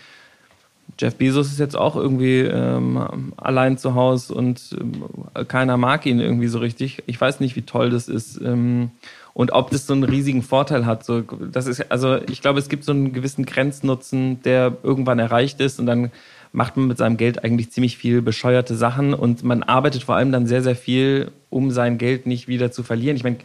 [0.97, 5.03] Jeff Bezos ist jetzt auch irgendwie ähm, allein zu Hause und ähm,
[5.47, 7.03] keiner mag ihn irgendwie so richtig.
[7.05, 8.91] Ich weiß nicht, wie toll das ist ähm,
[9.33, 11.05] und ob das so einen riesigen Vorteil hat.
[11.05, 15.59] So, das ist also, ich glaube, es gibt so einen gewissen Grenznutzen, der irgendwann erreicht
[15.59, 16.11] ist und dann
[16.51, 20.31] macht man mit seinem Geld eigentlich ziemlich viel bescheuerte Sachen und man arbeitet vor allem
[20.31, 23.15] dann sehr, sehr viel, um sein Geld nicht wieder zu verlieren.
[23.15, 23.37] Ich meine,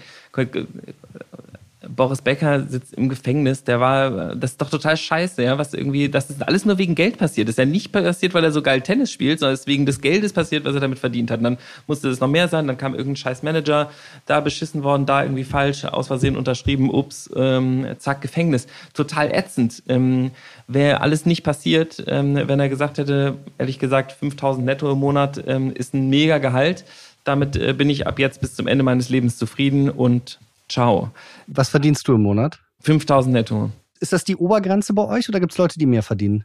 [1.88, 6.08] Boris Becker sitzt im Gefängnis, der war, das ist doch total scheiße, ja, was irgendwie,
[6.08, 7.48] das ist alles nur wegen Geld passiert.
[7.48, 9.86] Das ist ja nicht passiert, weil er so geil Tennis spielt, sondern es ist wegen
[9.86, 11.38] des Geldes passiert, was er damit verdient hat.
[11.38, 13.90] Und dann musste das noch mehr sein, dann kam irgendein scheiß Manager,
[14.26, 18.66] da beschissen worden, da irgendwie falsch, aus Versehen unterschrieben, ups, ähm, zack, Gefängnis.
[18.92, 19.82] Total ätzend.
[19.88, 20.30] Ähm,
[20.66, 25.42] Wäre alles nicht passiert, ähm, wenn er gesagt hätte, ehrlich gesagt, 5000 netto im Monat
[25.46, 26.84] ähm, ist ein mega Gehalt.
[27.24, 31.12] Damit äh, bin ich ab jetzt bis zum Ende meines Lebens zufrieden und Ciao.
[31.46, 32.60] Was verdienst du im Monat?
[32.80, 33.70] 5000 netto.
[34.00, 36.44] Ist das die Obergrenze bei euch oder gibt es Leute, die mehr verdienen?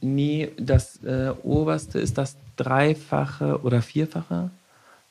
[0.00, 4.50] Nee, das äh, oberste ist das Dreifache oder Vierfache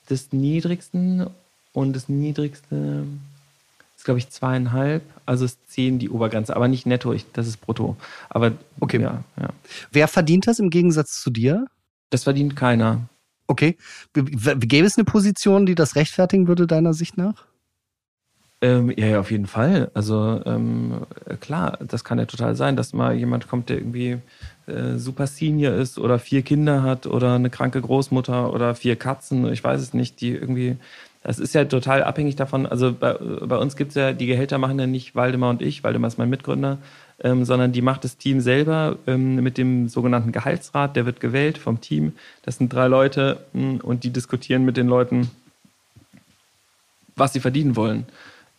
[0.09, 1.27] des niedrigsten
[1.73, 3.05] und das niedrigste
[3.95, 5.03] ist, glaube ich, zweieinhalb.
[5.25, 7.97] Also ist zehn die Obergrenze, aber nicht netto, ich, das ist brutto.
[8.29, 9.01] Aber okay.
[9.01, 9.49] Ja, ja.
[9.91, 11.67] Wer verdient das im Gegensatz zu dir?
[12.09, 13.01] Das verdient keiner.
[13.45, 13.77] Okay.
[14.13, 17.48] Gäbe es eine Position, die das rechtfertigen würde, deiner Sicht nach?
[18.61, 19.89] Ähm, ja, ja, auf jeden Fall.
[19.93, 21.05] Also ähm,
[21.39, 24.17] klar, das kann ja total sein, dass mal jemand kommt, der irgendwie
[24.67, 29.51] äh, super Senior ist oder vier Kinder hat oder eine kranke Großmutter oder vier Katzen,
[29.51, 30.75] ich weiß es nicht, die irgendwie,
[31.23, 32.65] das ist ja total abhängig davon.
[32.65, 35.85] Also bei, bei uns gibt es ja, die Gehälter machen ja nicht Waldemar und ich,
[35.85, 36.79] Waldemar ist mein Mitgründer,
[37.23, 41.57] ähm, sondern die macht das Team selber ähm, mit dem sogenannten Gehaltsrat, der wird gewählt
[41.57, 42.11] vom Team.
[42.43, 45.31] Das sind drei Leute mh, hm, und die diskutieren mit den Leuten,
[47.15, 48.05] was sie verdienen wollen.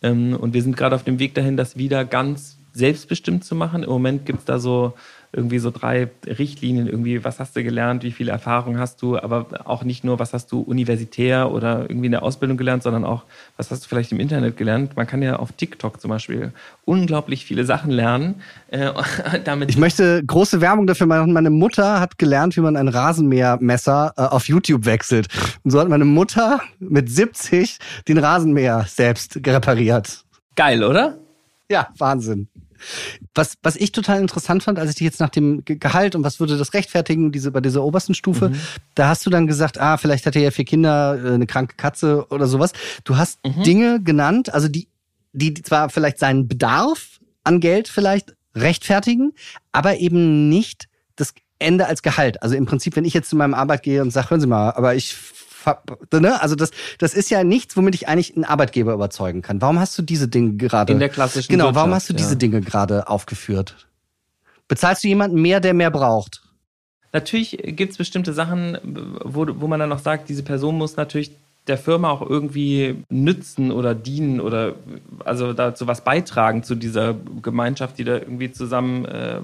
[0.01, 3.83] Ähm, und wir sind gerade auf dem Weg dahin, das wieder ganz selbstbestimmt zu machen.
[3.83, 4.93] Im Moment gibt es da so
[5.33, 9.45] irgendwie so drei Richtlinien, irgendwie, was hast du gelernt, wie viel Erfahrung hast du, aber
[9.65, 13.23] auch nicht nur, was hast du universitär oder irgendwie in der Ausbildung gelernt, sondern auch,
[13.55, 14.97] was hast du vielleicht im Internet gelernt.
[14.97, 16.51] Man kann ja auf TikTok zum Beispiel
[16.83, 18.41] unglaublich viele Sachen lernen.
[18.69, 18.91] Äh,
[19.45, 21.31] damit ich möchte große Werbung dafür machen.
[21.31, 25.27] Meine Mutter hat gelernt, wie man ein Rasenmähermesser äh, auf YouTube wechselt.
[25.63, 30.25] Und so hat meine Mutter mit 70 den Rasenmäher selbst repariert.
[30.55, 31.17] Geil, oder?
[31.69, 32.49] Ja, Wahnsinn.
[33.33, 36.39] Was, was ich total interessant fand, als ich dich jetzt nach dem Gehalt und was
[36.39, 38.55] würde das rechtfertigen, diese, bei dieser obersten Stufe, mhm.
[38.95, 41.75] da hast du dann gesagt, ah, vielleicht hat er ja vier Kinder, äh, eine kranke
[41.75, 42.73] Katze oder sowas.
[43.03, 43.63] Du hast mhm.
[43.63, 44.87] Dinge genannt, also die,
[45.33, 49.33] die zwar vielleicht seinen Bedarf an Geld vielleicht rechtfertigen,
[49.71, 52.41] aber eben nicht das Ende als Gehalt.
[52.41, 54.71] Also im Prinzip, wenn ich jetzt zu meinem Arbeit gehe und sage, hören Sie mal,
[54.71, 55.15] aber ich
[56.11, 56.41] Ne?
[56.41, 59.61] Also das, das ist ja nichts, womit ich eigentlich einen Arbeitgeber überzeugen kann.
[59.61, 60.93] Warum hast du diese Dinge gerade?
[60.93, 62.35] In der klassischen Genau, warum hast du diese ja.
[62.35, 63.87] Dinge gerade aufgeführt?
[64.67, 66.41] Bezahlst du jemanden mehr, der mehr braucht?
[67.13, 68.77] Natürlich gibt es bestimmte Sachen,
[69.23, 71.31] wo, wo man dann noch sagt, diese Person muss natürlich
[71.67, 74.75] der Firma auch irgendwie nützen oder dienen oder
[75.23, 79.41] also dazu was beitragen zu dieser Gemeinschaft, die da irgendwie zusammen äh,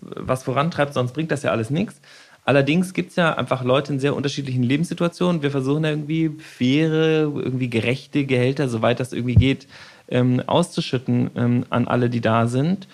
[0.00, 2.00] was vorantreibt, sonst bringt das ja alles nichts.
[2.48, 5.42] Allerdings gibt es ja einfach Leute in sehr unterschiedlichen Lebenssituationen.
[5.42, 9.66] Wir versuchen irgendwie faire, irgendwie gerechte Gehälter, soweit das irgendwie geht,
[10.08, 12.88] ähm, auszuschütten ähm, an alle, die da sind.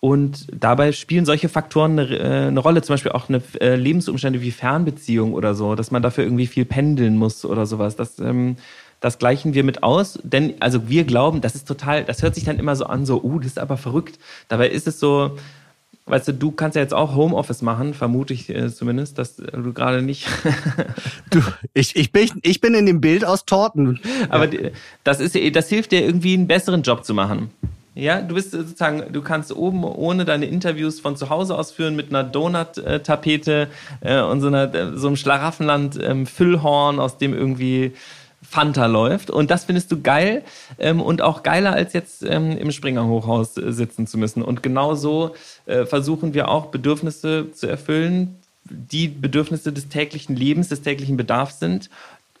[0.00, 4.40] Und dabei spielen solche Faktoren eine, äh, eine Rolle, zum Beispiel auch eine äh, Lebensumstände
[4.40, 7.96] wie Fernbeziehung oder so, dass man dafür irgendwie viel pendeln muss oder sowas.
[7.96, 8.56] Das, ähm,
[9.00, 12.44] das gleichen wir mit aus, denn also wir glauben, das ist total, das hört sich
[12.44, 14.18] dann immer so an, so, uh, das ist aber verrückt.
[14.48, 15.36] Dabei ist es so,
[16.06, 19.72] Weißt du, du kannst ja jetzt auch Homeoffice machen, vermute ich äh, zumindest, dass du
[19.72, 20.28] gerade nicht.
[21.30, 21.40] du,
[21.72, 24.00] ich, ich, bin, ich bin in dem Bild aus Torten.
[24.28, 24.70] Aber ja.
[25.02, 27.50] das, ist, das hilft dir irgendwie einen besseren Job zu machen.
[27.94, 32.10] Ja, du bist sozusagen, du kannst oben ohne deine Interviews von zu Hause ausführen mit
[32.10, 33.68] einer Donut-Tapete
[34.00, 37.92] äh, und so, einer, so einem Schlaraffenland-Füllhorn, ähm, aus dem irgendwie
[38.48, 39.30] Fanta läuft.
[39.30, 40.42] Und das findest du geil
[40.78, 44.42] ähm, und auch geiler, als jetzt ähm, im Springer-Hochhaus äh, sitzen zu müssen.
[44.42, 45.34] Und genau so
[45.66, 51.58] äh, versuchen wir auch Bedürfnisse zu erfüllen, die Bedürfnisse des täglichen Lebens, des täglichen Bedarfs
[51.58, 51.90] sind,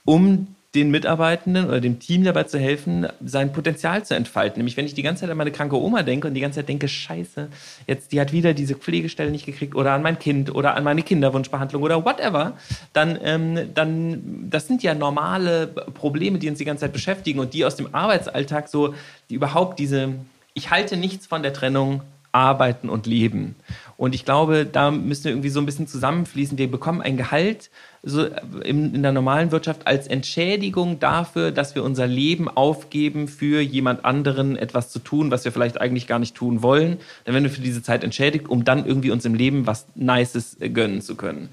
[0.04, 4.58] um den Mitarbeitenden oder dem Team dabei zu helfen, sein Potenzial zu entfalten.
[4.58, 6.68] Nämlich, wenn ich die ganze Zeit an meine kranke Oma denke und die ganze Zeit
[6.68, 7.48] denke, scheiße,
[7.86, 11.02] jetzt die hat wieder diese Pflegestelle nicht gekriegt oder an mein Kind oder an meine
[11.02, 12.56] Kinderwunschbehandlung oder whatever,
[12.92, 17.54] dann, ähm, dann das sind ja normale Probleme, die uns die ganze Zeit beschäftigen und
[17.54, 18.94] die aus dem Arbeitsalltag so,
[19.30, 20.14] die überhaupt diese,
[20.54, 23.54] ich halte nichts von der Trennung arbeiten und leben.
[23.96, 26.58] Und ich glaube, da müssen wir irgendwie so ein bisschen zusammenfließen.
[26.58, 27.70] Wir bekommen ein Gehalt
[28.04, 28.26] so
[28.62, 34.04] in, in der normalen Wirtschaft als Entschädigung dafür, dass wir unser Leben aufgeben, für jemand
[34.04, 36.98] anderen etwas zu tun, was wir vielleicht eigentlich gar nicht tun wollen.
[37.24, 40.56] Dann werden wir für diese Zeit entschädigt, um dann irgendwie uns im Leben was Nices
[40.60, 41.48] gönnen zu können.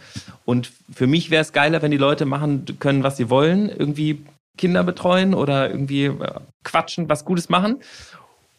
[0.46, 4.26] Und für mich wäre es geiler, wenn die Leute machen können, was sie wollen, irgendwie
[4.58, 7.78] Kinder betreuen oder irgendwie äh, quatschen, was Gutes machen.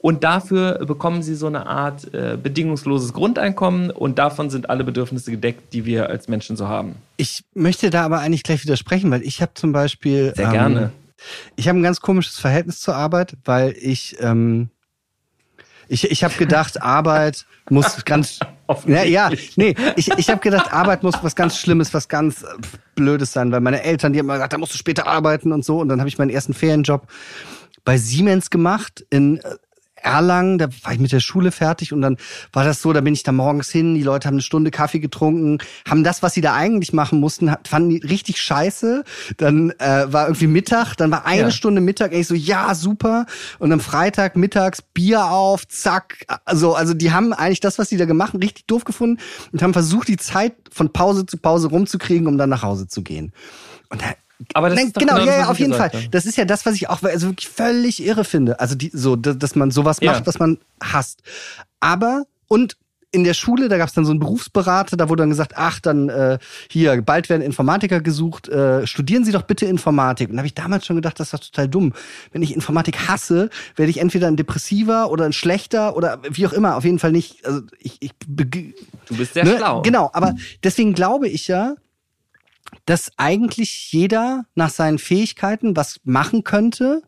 [0.02, 5.30] Und dafür bekommen sie so eine Art äh, bedingungsloses Grundeinkommen und davon sind alle Bedürfnisse
[5.30, 6.96] gedeckt, die wir als Menschen so haben.
[7.16, 10.32] Ich möchte da aber eigentlich gleich widersprechen, weil ich habe zum Beispiel.
[10.34, 10.92] Sehr ähm, gerne.
[11.54, 14.16] Ich habe ein ganz komisches Verhältnis zur Arbeit, weil ich.
[14.20, 14.70] Ähm,
[15.88, 18.40] ich, ich habe gedacht, Arbeit muss ganz.
[18.86, 22.46] ja, ja, nee, ich, ich habe gedacht, Arbeit muss was ganz Schlimmes, was ganz äh,
[22.96, 25.64] Blödes sein, weil meine Eltern, die haben immer gesagt, da musst du später arbeiten und
[25.64, 25.78] so.
[25.78, 27.06] Und dann habe ich meinen ersten Ferienjob
[27.84, 29.54] bei Siemens gemacht in äh,
[30.02, 32.16] Erlangen, da war ich mit der Schule fertig und dann
[32.52, 34.98] war das so, da bin ich da morgens hin, die Leute haben eine Stunde Kaffee
[34.98, 39.04] getrunken, haben das, was sie da eigentlich machen mussten, fanden die richtig scheiße.
[39.36, 41.50] Dann äh, war irgendwie Mittag, dann war eine ja.
[41.50, 43.26] Stunde Mittag, ich so, ja, super.
[43.58, 46.24] Und am Freitag mittags Bier auf, zack.
[46.44, 49.20] Also, also die haben eigentlich das, was sie da gemacht haben, richtig doof gefunden
[49.52, 53.02] und haben versucht, die Zeit von Pause zu Pause rumzukriegen, um dann nach Hause zu
[53.02, 53.32] gehen.
[53.88, 54.06] Und da
[54.54, 55.92] aber das Nein, ist genau, genau ja, ja, auf jeden Fall.
[55.92, 56.08] Habe.
[56.10, 58.60] Das ist ja das, was ich auch also wirklich völlig irre finde.
[58.60, 60.12] Also die, so, dass man sowas ja.
[60.12, 61.22] macht, was man hasst.
[61.80, 62.76] Aber und
[63.14, 65.80] in der Schule, da gab es dann so einen Berufsberater, da wurde dann gesagt, ach,
[65.80, 66.38] dann äh,
[66.70, 70.30] hier, bald werden Informatiker gesucht, äh, studieren Sie doch bitte Informatik.
[70.30, 71.92] Und da habe ich damals schon gedacht, das ist total dumm.
[72.32, 76.54] Wenn ich Informatik hasse, werde ich entweder ein Depressiver oder ein Schlechter oder wie auch
[76.54, 77.44] immer, auf jeden Fall nicht.
[77.44, 79.58] Also ich, ich Du bist sehr ne?
[79.58, 79.82] schlau.
[79.82, 81.74] Genau, aber deswegen glaube ich ja,
[82.86, 87.02] dass eigentlich jeder nach seinen Fähigkeiten was machen könnte,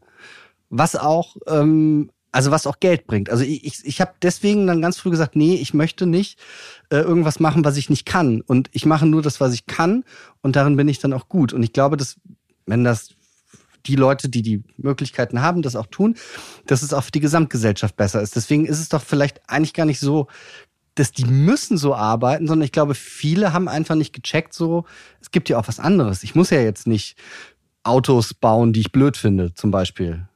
[0.70, 3.30] was auch, ähm, also was auch Geld bringt.
[3.30, 6.38] Also ich, ich, ich habe deswegen dann ganz früh gesagt, nee, ich möchte nicht
[6.90, 8.40] äh, irgendwas machen, was ich nicht kann.
[8.40, 10.04] Und ich mache nur das, was ich kann
[10.42, 11.52] und darin bin ich dann auch gut.
[11.52, 12.16] Und ich glaube, dass,
[12.66, 13.10] wenn das
[13.86, 16.16] die Leute, die die Möglichkeiten haben, das auch tun,
[16.66, 18.34] dass es auch für die Gesamtgesellschaft besser ist.
[18.34, 20.26] Deswegen ist es doch vielleicht eigentlich gar nicht so
[20.94, 24.84] dass die müssen so arbeiten, sondern ich glaube, viele haben einfach nicht gecheckt, so,
[25.20, 26.22] es gibt ja auch was anderes.
[26.22, 27.16] Ich muss ja jetzt nicht
[27.82, 30.26] Autos bauen, die ich blöd finde, zum Beispiel.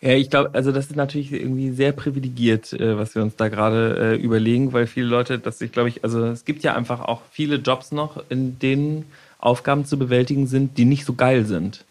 [0.00, 3.48] Ja, ich glaube, also das ist natürlich irgendwie sehr privilegiert, äh, was wir uns da
[3.48, 7.00] gerade äh, überlegen, weil viele Leute, dass ich glaube ich, also es gibt ja einfach
[7.00, 9.06] auch viele Jobs noch, in denen
[9.38, 11.84] Aufgaben zu bewältigen sind, die nicht so geil sind.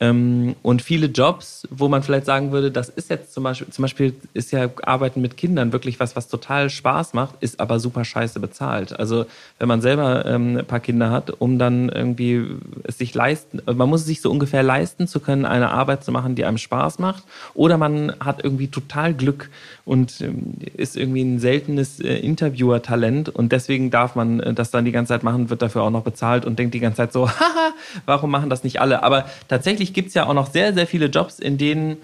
[0.00, 3.82] Ähm, und viele Jobs, wo man vielleicht sagen würde, das ist jetzt zum Beispiel, zum
[3.82, 8.04] Beispiel ist ja Arbeiten mit Kindern wirklich was, was total Spaß macht, ist aber super
[8.04, 8.98] scheiße bezahlt.
[8.98, 9.26] Also
[9.58, 12.46] wenn man selber ähm, ein paar Kinder hat, um dann irgendwie
[12.84, 16.12] es sich leisten, man muss es sich so ungefähr leisten zu können, eine Arbeit zu
[16.12, 19.50] machen, die einem Spaß macht, oder man hat irgendwie total Glück
[19.84, 24.84] und ähm, ist irgendwie ein seltenes äh, Interviewer-Talent und deswegen darf man äh, das dann
[24.84, 27.28] die ganze Zeit machen, wird dafür auch noch bezahlt und denkt die ganze Zeit so,
[27.28, 27.72] haha,
[28.06, 29.02] warum machen das nicht alle?
[29.02, 31.98] Aber tatsächlich gibt es ja auch noch sehr, sehr viele Jobs, in denen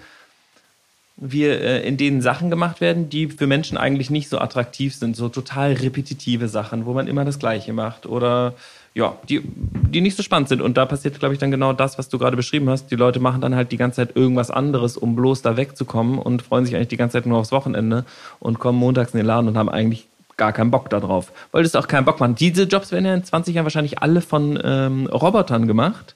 [1.17, 5.15] wir, äh, in denen Sachen gemacht werden, die für Menschen eigentlich nicht so attraktiv sind,
[5.15, 8.53] so total repetitive Sachen, wo man immer das Gleiche macht oder
[8.93, 10.61] ja, die, die nicht so spannend sind.
[10.61, 12.87] Und da passiert, glaube ich, dann genau das, was du gerade beschrieben hast.
[12.91, 16.41] Die Leute machen dann halt die ganze Zeit irgendwas anderes, um bloß da wegzukommen und
[16.41, 18.05] freuen sich eigentlich die ganze Zeit nur aufs Wochenende
[18.39, 21.33] und kommen montags in den Laden und haben eigentlich gar keinen Bock darauf.
[21.51, 22.39] Weil das auch keinen Bock macht.
[22.39, 26.15] Diese Jobs werden ja in 20 Jahren wahrscheinlich alle von ähm, Robotern gemacht,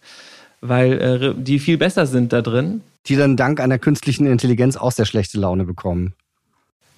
[0.61, 2.81] weil äh, die viel besser sind da drin.
[3.07, 6.13] Die dann dank einer künstlichen Intelligenz auch sehr schlechte Laune bekommen.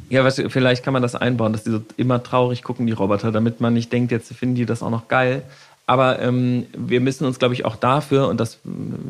[0.09, 3.31] Ja, was, vielleicht kann man das einbauen, dass die so immer traurig gucken, die Roboter,
[3.31, 5.43] damit man nicht denkt, jetzt finden die das auch noch geil.
[5.87, 8.59] Aber ähm, wir müssen uns, glaube ich, auch dafür, und das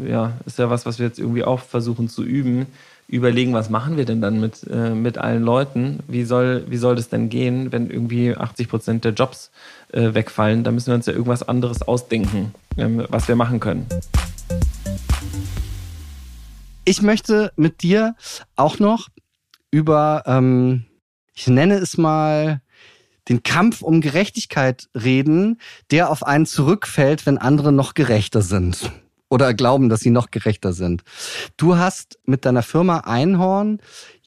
[0.08, 2.68] ja, ist ja was, was wir jetzt irgendwie auch versuchen zu üben,
[3.08, 6.00] überlegen, was machen wir denn dann mit, äh, mit allen Leuten?
[6.08, 9.52] Wie soll, wie soll das denn gehen, wenn irgendwie 80 Prozent der Jobs
[9.92, 10.64] äh, wegfallen?
[10.64, 13.86] Da müssen wir uns ja irgendwas anderes ausdenken, ähm, was wir machen können.
[16.86, 18.16] Ich möchte mit dir
[18.56, 19.10] auch noch
[19.70, 20.86] über, ähm,
[21.34, 22.62] ich nenne es mal,
[23.30, 28.92] den Kampf um Gerechtigkeit reden, der auf einen zurückfällt, wenn andere noch gerechter sind
[29.30, 31.04] oder glauben, dass sie noch gerechter sind.
[31.56, 33.80] Du hast mit deiner Firma Einhorn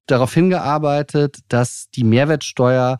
[0.06, 2.98] darauf hingearbeitet, dass die Mehrwertsteuer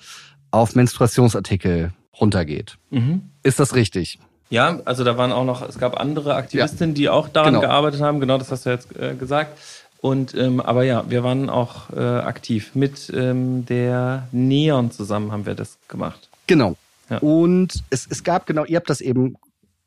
[0.50, 2.76] auf Menstruationsartikel runtergeht.
[2.90, 3.30] Mhm.
[3.42, 4.18] Ist das richtig?
[4.50, 6.98] Ja, also da waren auch noch, es gab andere Aktivistinnen, ja.
[6.98, 7.66] die auch daran genau.
[7.66, 9.58] gearbeitet haben, genau das hast du jetzt äh, gesagt.
[10.00, 12.74] Und ähm, aber ja, wir waren auch äh, aktiv.
[12.74, 16.28] Mit ähm, der Neon zusammen haben wir das gemacht.
[16.46, 16.76] Genau.
[17.08, 17.18] Ja.
[17.18, 19.36] Und es, es gab genau, ihr habt das eben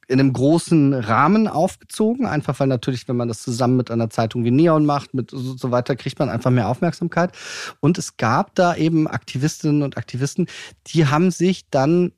[0.08, 4.46] in einem großen Rahmen aufgezogen, einfach weil natürlich, wenn man das zusammen mit einer Zeitung
[4.46, 7.32] wie Neon macht, mit so, so weiter, kriegt man einfach mehr Aufmerksamkeit.
[7.82, 10.48] Und es gab da eben Aktivistinnen und Aktivisten,
[10.88, 12.14] die haben sich dann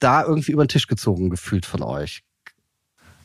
[0.00, 2.22] da irgendwie über den Tisch gezogen gefühlt von euch.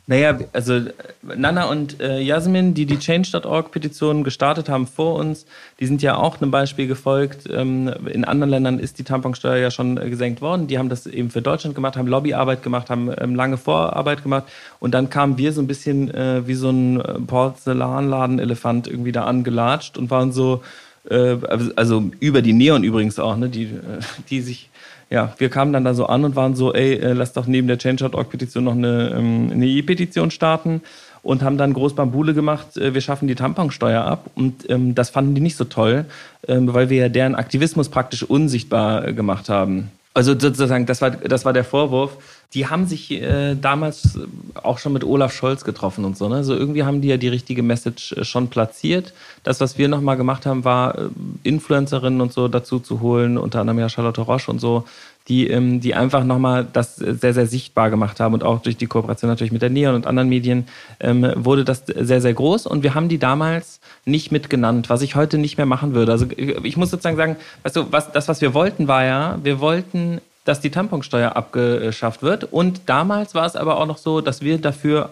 [0.05, 0.81] Naja, also
[1.21, 5.45] Nana und äh, Jasmin, die die Change.org-Petition gestartet haben vor uns,
[5.79, 7.47] die sind ja auch einem Beispiel gefolgt.
[7.49, 10.67] Ähm, in anderen Ländern ist die Tamponsteuer ja schon äh, gesenkt worden.
[10.67, 14.43] Die haben das eben für Deutschland gemacht, haben Lobbyarbeit gemacht, haben ähm, lange Vorarbeit gemacht.
[14.81, 19.23] Und dann kamen wir so ein bisschen äh, wie so ein äh, Porzellanladen-Elefant irgendwie da
[19.23, 20.63] angelatscht und waren so,
[21.09, 21.37] äh,
[21.77, 24.69] also über die Neon übrigens auch, ne, die, äh, die sich
[25.13, 27.67] ja, wir kamen dann da so an und waren so, ey, äh, lass doch neben
[27.67, 30.81] der Change.org-Petition noch eine, ähm, eine E-Petition starten
[31.21, 34.31] und haben dann groß Bambule gemacht, äh, wir schaffen die Tamponsteuer ab.
[34.33, 36.05] Und ähm, das fanden die nicht so toll,
[36.47, 39.91] ähm, weil wir ja deren Aktivismus praktisch unsichtbar äh, gemacht haben.
[40.15, 42.17] Also sozusagen, das war, das war der Vorwurf.
[42.53, 44.19] Die haben sich äh, damals
[44.61, 46.29] auch schon mit Olaf Scholz getroffen und so.
[46.29, 46.35] Ne?
[46.35, 49.13] Also irgendwie haben die ja die richtige Message äh, schon platziert.
[49.43, 51.09] Das, was wir nochmal gemacht haben, war äh,
[51.43, 54.85] Influencerinnen und so dazu zu holen, unter anderem ja Charlotte Roche und so,
[55.27, 58.87] die, ähm, die einfach nochmal das sehr, sehr sichtbar gemacht haben und auch durch die
[58.87, 60.67] Kooperation natürlich mit der Neon und anderen Medien
[60.99, 65.15] ähm, wurde das sehr, sehr groß und wir haben die damals nicht mitgenannt, was ich
[65.15, 66.11] heute nicht mehr machen würde.
[66.11, 69.59] Also ich muss sozusagen sagen, weißt du, was, das, was wir wollten, war ja, wir
[69.59, 74.41] wollten, dass die Tamponsteuer abgeschafft wird und damals war es aber auch noch so, dass
[74.41, 75.09] wir dafür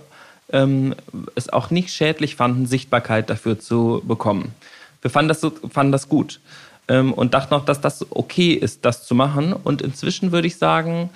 [0.52, 0.96] ähm,
[1.36, 4.54] es auch nicht schädlich fanden, Sichtbarkeit dafür zu bekommen.
[5.02, 6.40] Wir fanden das, so, fanden das gut
[6.88, 9.54] ähm, und dachte noch, dass das okay ist, das zu machen.
[9.54, 11.10] Und inzwischen würde ich sagen,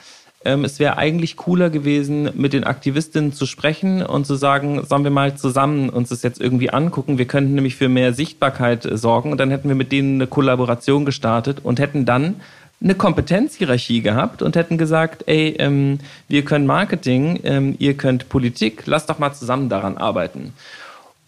[0.44, 5.04] ähm, es wäre eigentlich cooler gewesen, mit den Aktivistinnen zu sprechen und zu sagen, sollen
[5.04, 7.18] wir mal zusammen uns das jetzt irgendwie angucken.
[7.18, 11.06] Wir könnten nämlich für mehr Sichtbarkeit sorgen und dann hätten wir mit denen eine Kollaboration
[11.06, 12.36] gestartet und hätten dann
[12.82, 18.84] eine Kompetenzhierarchie gehabt und hätten gesagt, ey, ähm, wir können Marketing, ähm, ihr könnt Politik,
[18.86, 20.54] lasst doch mal zusammen daran arbeiten.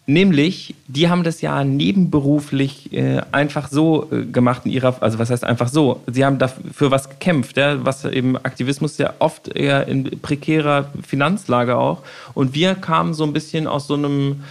[0.06, 5.28] Nämlich, die haben das ja nebenberuflich äh, einfach so äh, gemacht in ihrer, also was
[5.28, 6.00] heißt einfach so?
[6.06, 11.76] Sie haben dafür was gekämpft, ja, was eben Aktivismus ja oft eher in prekärer Finanzlage
[11.76, 12.02] auch.
[12.32, 14.44] Und wir kamen so ein bisschen aus so einem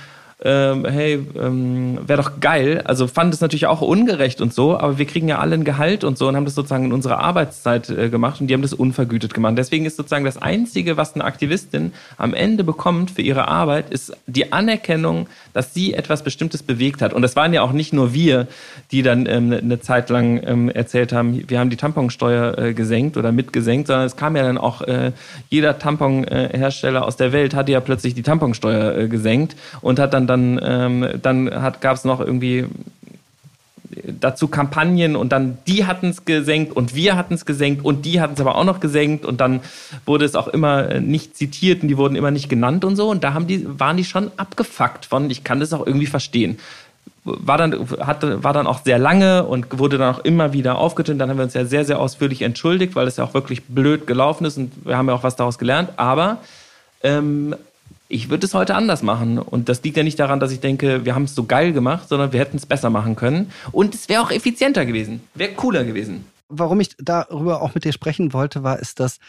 [0.44, 2.84] ähm, hey, ähm, wäre doch geil.
[2.86, 6.04] Also fand es natürlich auch ungerecht und so, aber wir kriegen ja alle ein Gehalt
[6.04, 8.74] und so und haben das sozusagen in unserer Arbeitszeit äh, gemacht und die haben das
[8.74, 9.56] unvergütet gemacht.
[9.58, 14.16] Deswegen ist sozusagen das Einzige, was eine Aktivistin am Ende bekommt für ihre Arbeit, ist
[14.28, 17.14] die Anerkennung, dass sie etwas Bestimmtes bewegt hat.
[17.14, 18.48] Und das waren ja auch nicht nur wir,
[18.92, 23.18] die dann ähm, eine Zeit lang ähm, erzählt haben, wir haben die Tamponsteuer äh, gesenkt
[23.18, 25.14] oder mitgesenkt, sondern es kam ja dann auch, äh,
[25.50, 30.27] jeder Tamponhersteller aus der Welt hatte ja plötzlich die Tamponsteuer äh, gesenkt und hat dann
[30.28, 32.66] dann, ähm, dann gab es noch irgendwie
[34.04, 38.22] dazu Kampagnen und dann die hatten es gesenkt und wir hatten es gesenkt und die
[38.22, 39.62] hatten es aber auch noch gesenkt und dann
[40.06, 43.10] wurde es auch immer äh, nicht zitiert und die wurden immer nicht genannt und so
[43.10, 46.60] und da haben die, waren die schon abgefuckt von, ich kann das auch irgendwie verstehen.
[47.24, 51.20] War dann, hatte, war dann auch sehr lange und wurde dann auch immer wieder aufgetönt.
[51.20, 54.08] Dann haben wir uns ja sehr, sehr ausführlich entschuldigt, weil es ja auch wirklich blöd
[54.08, 55.90] gelaufen ist und wir haben ja auch was daraus gelernt.
[55.98, 56.38] Aber
[57.04, 57.54] ähm,
[58.10, 59.40] ich würde es heute anders machen.
[59.40, 62.10] Und das liegt ja nicht daran, dass ich denke, wir haben es so geil gemacht,
[62.10, 63.52] sondern wir hätten es besser machen können.
[63.72, 66.26] Und es wäre auch effizienter gewesen, wäre cooler gewesen.
[66.50, 69.20] Warum ich darüber auch mit dir sprechen wollte, war, ist, dass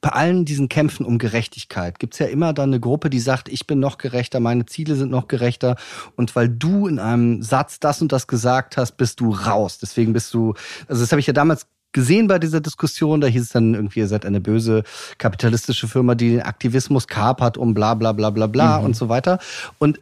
[0.00, 3.48] bei allen diesen Kämpfen um Gerechtigkeit gibt es ja immer dann eine Gruppe, die sagt,
[3.48, 5.76] ich bin noch gerechter, meine Ziele sind noch gerechter.
[6.16, 9.78] Und weil du in einem Satz das und das gesagt hast, bist du raus.
[9.78, 10.54] Deswegen bist du,
[10.88, 13.20] also das habe ich ja damals gesehen bei dieser Diskussion.
[13.20, 14.82] Da hieß es dann irgendwie, ihr seid eine böse
[15.18, 18.86] kapitalistische Firma, die den Aktivismus kapert um bla bla bla bla bla mhm.
[18.86, 19.38] und so weiter.
[19.78, 20.00] Und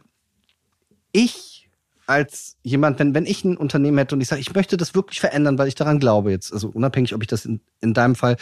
[1.11, 1.69] ich
[2.09, 5.19] als jemand, wenn, wenn ich ein Unternehmen hätte und ich sage, ich möchte das wirklich
[5.19, 8.35] verändern, weil ich daran glaube jetzt, also unabhängig, ob ich das in, in deinem Fall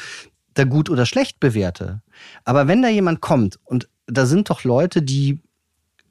[0.54, 2.02] da gut oder schlecht bewerte.
[2.46, 5.42] Aber wenn da jemand kommt und da sind doch Leute, die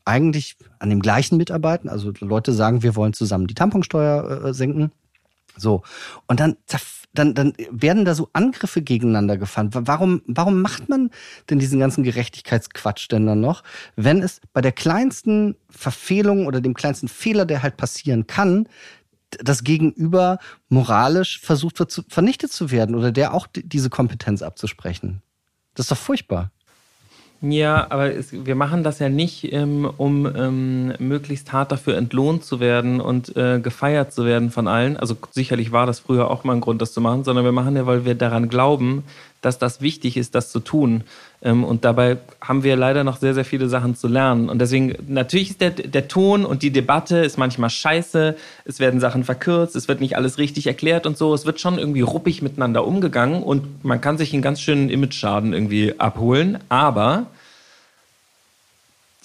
[0.04, 4.92] eigentlich an dem gleichen mitarbeiten, also Leute sagen, wir wollen zusammen die Tamponsteuer äh, senken.
[5.56, 5.82] So.
[6.26, 6.56] Und dann
[7.18, 9.70] dann, dann werden da so Angriffe gegeneinander gefahren.
[9.72, 11.10] Warum, warum macht man
[11.50, 13.62] denn diesen ganzen Gerechtigkeitsquatsch denn dann noch,
[13.96, 18.68] wenn es bei der kleinsten Verfehlung oder dem kleinsten Fehler, der halt passieren kann,
[19.30, 25.22] das Gegenüber moralisch versucht wird, zu, vernichtet zu werden oder der auch diese Kompetenz abzusprechen?
[25.74, 26.52] Das ist doch furchtbar.
[27.42, 32.44] Ja, aber es, wir machen das ja nicht, ähm, um ähm, möglichst hart dafür entlohnt
[32.44, 34.96] zu werden und äh, gefeiert zu werden von allen.
[34.96, 37.76] Also sicherlich war das früher auch mal ein Grund, das zu machen, sondern wir machen
[37.76, 39.04] ja, weil wir daran glauben,
[39.42, 41.04] dass das wichtig ist, das zu tun.
[41.42, 44.48] Ähm, und dabei haben wir leider noch sehr, sehr viele Sachen zu lernen.
[44.48, 48.34] Und deswegen, natürlich ist der, der Ton und die Debatte ist manchmal scheiße.
[48.64, 51.34] Es werden Sachen verkürzt, es wird nicht alles richtig erklärt und so.
[51.34, 55.52] Es wird schon irgendwie ruppig miteinander umgegangen und man kann sich einen ganz schönen Image-Schaden
[55.52, 56.58] irgendwie abholen.
[56.68, 57.26] Aber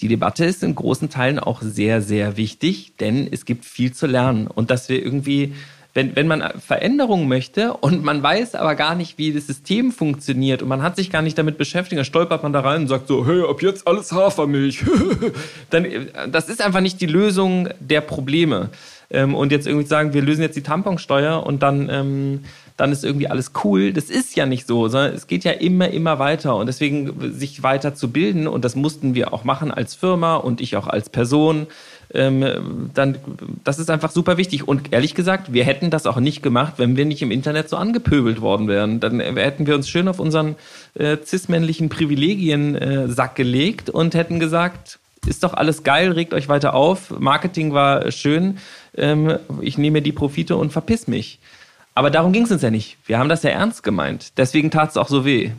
[0.01, 4.07] die Debatte ist in großen Teilen auch sehr, sehr wichtig, denn es gibt viel zu
[4.07, 4.47] lernen.
[4.47, 5.53] Und dass wir irgendwie
[5.93, 10.61] wenn, wenn man Veränderungen möchte und man weiß aber gar nicht, wie das System funktioniert
[10.61, 13.07] und man hat sich gar nicht damit beschäftigt, dann stolpert man da rein und sagt
[13.07, 14.85] so, hey, ab jetzt alles Hafermilch.
[15.69, 15.85] dann,
[16.31, 18.69] das ist einfach nicht die Lösung der Probleme.
[19.09, 22.45] Ähm, und jetzt irgendwie sagen, wir lösen jetzt die Tamponsteuer und dann, ähm,
[22.81, 23.93] dann ist irgendwie alles cool.
[23.93, 26.55] Das ist ja nicht so, sondern es geht ja immer, immer weiter.
[26.55, 30.61] Und deswegen sich weiter zu bilden, und das mussten wir auch machen als Firma und
[30.61, 31.67] ich auch als Person,
[32.11, 33.19] ähm, dann,
[33.63, 34.67] das ist einfach super wichtig.
[34.67, 37.77] Und ehrlich gesagt, wir hätten das auch nicht gemacht, wenn wir nicht im Internet so
[37.77, 38.99] angepöbelt worden wären.
[38.99, 40.55] Dann hätten wir uns schön auf unseren
[40.95, 46.73] äh, cis-männlichen Privilegien-Sack äh, gelegt und hätten gesagt, ist doch alles geil, regt euch weiter
[46.73, 48.57] auf, Marketing war schön,
[48.97, 51.37] ähm, ich nehme die Profite und verpiss mich.
[51.93, 52.97] Aber darum ging es uns ja nicht.
[53.05, 54.37] Wir haben das ja ernst gemeint.
[54.37, 55.51] Deswegen tat es auch so weh.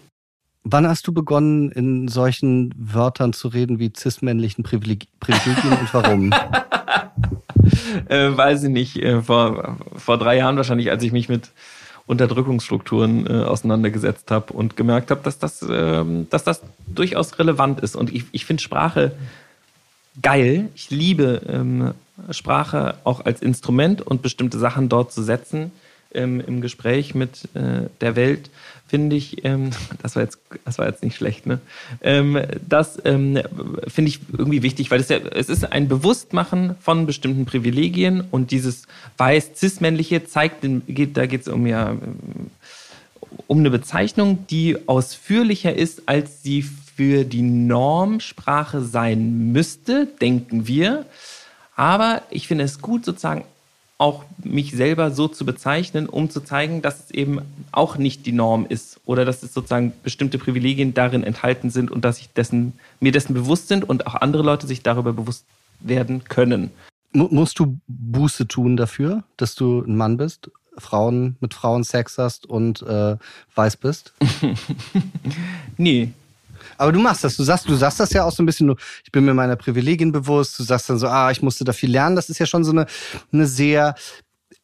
[0.65, 6.33] Wann hast du begonnen, in solchen Wörtern zu reden wie cis-männlichen Privileg Privilegien und warum?
[8.09, 8.97] äh, weiß ich nicht.
[8.97, 11.51] Äh, vor, vor drei Jahren wahrscheinlich, als ich mich mit
[12.07, 17.97] Unterdrückungsstrukturen äh, auseinandergesetzt habe und gemerkt habe, dass das, äh, dass das durchaus relevant ist.
[17.97, 19.13] Und ich, ich finde Sprache
[20.21, 20.69] geil.
[20.75, 21.95] Ich liebe ähm,
[22.31, 25.73] Sprache auch als Instrument und bestimmte Sachen dort zu setzen
[26.15, 28.51] ähm, im Gespräch mit äh, der Welt
[28.87, 29.71] finde ich, ähm,
[30.03, 31.61] das war jetzt, das war jetzt nicht schlecht, ne?
[32.03, 32.39] Ähm,
[32.69, 33.41] das ähm,
[33.89, 38.51] finde ich irgendwie wichtig, weil es ja, es ist ein Bewusstmachen von bestimmten Privilegien und
[38.51, 38.87] dieses
[39.17, 41.97] weiß cis-männliche zeigt, geht, da geht es um ja
[43.47, 51.07] um eine Bezeichnung, die ausführlicher ist, als sie für die Normsprache sein müsste, denken wir.
[51.75, 53.45] Aber ich finde es gut, sozusagen
[54.03, 57.41] auch mich selber so zu bezeichnen, um zu zeigen, dass es eben
[57.71, 62.05] auch nicht die Norm ist oder dass es sozusagen bestimmte Privilegien darin enthalten sind und
[62.05, 65.45] dass ich dessen, mir dessen bewusst sind und auch andere Leute sich darüber bewusst
[65.79, 66.73] werden können.
[67.13, 72.45] Musst du Buße tun dafür, dass du ein Mann bist, Frauen mit Frauen Sex hast
[72.45, 73.17] und äh,
[73.55, 74.15] weiß bist?
[75.77, 76.11] nee,
[76.83, 77.37] aber du machst das.
[77.37, 78.75] Du sagst, du sagst das ja auch so ein bisschen,
[79.05, 80.59] ich bin mir meiner Privilegien bewusst.
[80.59, 82.17] Du sagst dann so, ah, ich musste da viel lernen.
[82.17, 82.87] Das ist ja schon so eine,
[83.33, 83.95] eine sehr,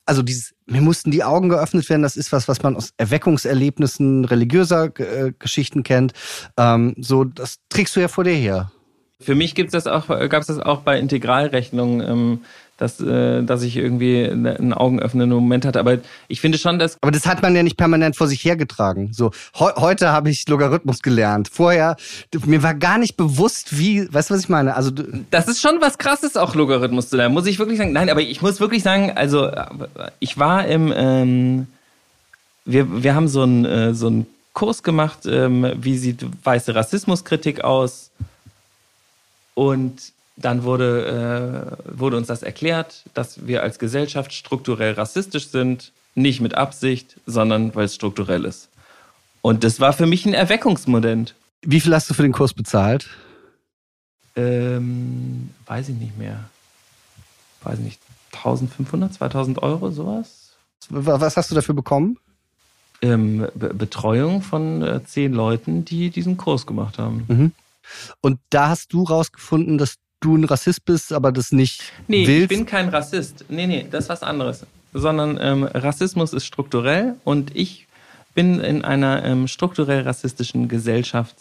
[0.05, 2.03] also dieses, mir mussten die Augen geöffnet werden.
[2.03, 6.12] Das ist was, was man aus Erweckungserlebnissen religiöser äh, Geschichten kennt.
[6.57, 8.73] Ähm, so, das trägst du ja vor dir her.
[9.21, 12.01] Für mich gibt's das auch, gab es das auch bei Integralrechnungen.
[12.01, 12.41] Ähm,
[12.79, 15.81] dass, äh, dass ich irgendwie einen augenöffnenden Moment hatte.
[15.81, 15.99] Aber
[16.29, 16.97] ich finde schon, dass.
[17.03, 19.12] Aber das hat man ja nicht permanent vor sich hergetragen.
[19.12, 21.49] So, he heute habe ich Logarithmus gelernt.
[21.53, 21.97] Vorher,
[22.47, 24.76] mir war gar nicht bewusst, wie, weißt du, was ich meine?
[24.76, 24.93] Also
[25.31, 27.93] Das ist schon was krasses, auch Logarithmus zu lernen, muss ich wirklich sagen.
[27.93, 29.51] Nein, aber ich muss wirklich sagen, also
[30.20, 31.66] ich war im, ähm,
[32.64, 37.64] wir, wir haben so einen, äh, so einen Kurs gemacht, ähm, wie sieht weiße Rassismuskritik
[37.64, 38.11] aus?
[39.55, 45.93] Und dann wurde, äh, wurde uns das erklärt, dass wir als Gesellschaft strukturell rassistisch sind,
[46.14, 48.68] nicht mit Absicht, sondern weil es strukturell ist.
[49.43, 51.34] Und das war für mich ein Erweckungsmoment.
[51.62, 53.09] Wie viel hast du für den Kurs bezahlt?
[54.36, 56.49] Ähm, weiß ich nicht mehr.
[57.62, 58.01] Weiß ich nicht.
[58.32, 60.57] 1500, 2000 Euro, sowas?
[60.89, 62.18] Was hast du dafür bekommen?
[63.03, 67.24] Ähm, Be Betreuung von äh, zehn Leuten, die diesen Kurs gemacht haben.
[67.28, 67.53] Mhm.
[68.20, 72.51] Und da hast du rausgefunden, dass du ein Rassist bist, aber das nicht nee, willst?
[72.53, 73.45] ich bin kein Rassist.
[73.49, 74.66] Nee, nee, das ist was anderes.
[74.93, 77.87] Sondern ähm, Rassismus ist strukturell und ich
[78.35, 81.37] bin in einer ähm, strukturell rassistischen Gesellschaft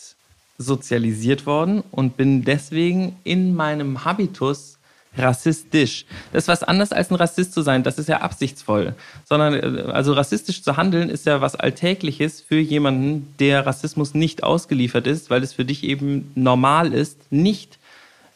[0.58, 4.78] sozialisiert worden und bin deswegen in meinem Habitus
[5.18, 6.06] rassistisch.
[6.32, 7.84] Das ist was anderes als ein Rassist zu sein.
[7.84, 8.94] Das ist ja absichtsvoll.
[9.26, 14.44] Sondern, äh, also rassistisch zu handeln ist ja was Alltägliches für jemanden, der Rassismus nicht
[14.44, 17.80] ausgeliefert ist, weil es für dich eben normal ist, nicht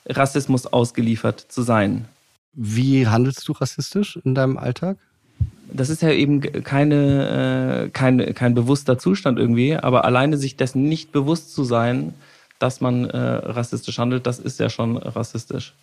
[0.08, 2.06] Rassismus ausgeliefert zu sein.
[2.54, 4.97] Wie handelst du rassistisch in deinem Alltag?
[5.74, 10.89] Das ist ja eben keine, äh, kein, kein bewusster Zustand irgendwie, aber alleine sich dessen
[10.89, 12.14] nicht bewusst zu sein,
[12.60, 15.74] dass man äh, rassistisch handelt, das ist ja schon rassistisch.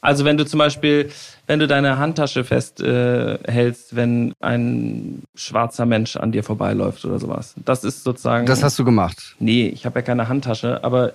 [0.00, 1.10] Also wenn du zum Beispiel,
[1.48, 7.54] wenn du deine Handtasche festhältst, äh, wenn ein schwarzer Mensch an dir vorbeiläuft oder sowas.
[7.64, 8.46] Das ist sozusagen.
[8.46, 9.34] Das hast du gemacht.
[9.40, 11.12] Nee, ich habe ja keine Handtasche, aber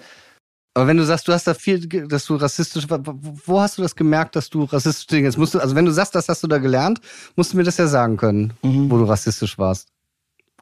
[0.74, 3.96] aber wenn du sagst, du hast da viel, dass du rassistisch, wo hast du das
[3.96, 6.48] gemerkt, dass du rassistisch Dinge jetzt musst du, also wenn du sagst, das hast du
[6.48, 7.00] da gelernt,
[7.36, 8.90] musst du mir das ja sagen können, mhm.
[8.90, 9.90] wo du rassistisch warst.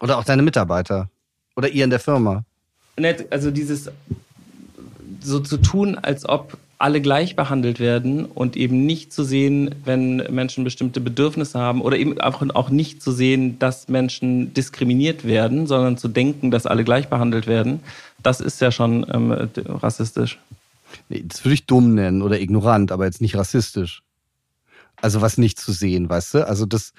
[0.01, 1.09] Oder auch deine Mitarbeiter.
[1.55, 2.43] Oder ihr in der Firma?
[3.30, 3.89] Also dieses
[5.22, 10.18] so zu tun, als ob alle gleich behandelt werden und eben nicht zu sehen, wenn
[10.34, 15.98] Menschen bestimmte Bedürfnisse haben oder eben auch, nicht zu sehen, dass Menschen diskriminiert werden, sondern
[15.98, 17.82] zu denken, dass alle gleich behandelt werden,
[18.24, 19.32] das ist ja schon ähm,
[19.68, 20.40] rassistisch.
[21.10, 24.02] Nee, das würde ich dumm nennen oder ignorant, aber jetzt nicht rassistisch.
[25.02, 26.48] Also was nicht zu sehen, weißt du?
[26.48, 26.94] Also das,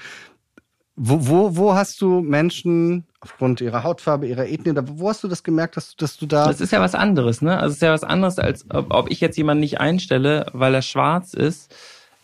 [0.94, 5.44] wo, wo, wo hast du Menschen aufgrund ihrer Hautfarbe, ihrer Ethnie, wo hast du das
[5.44, 6.46] gemerkt, dass, dass du da.
[6.46, 7.56] Das ist ja was anderes, ne?
[7.56, 10.74] Also es ist ja was anderes, als ob, ob ich jetzt jemanden nicht einstelle, weil
[10.74, 11.74] er schwarz ist,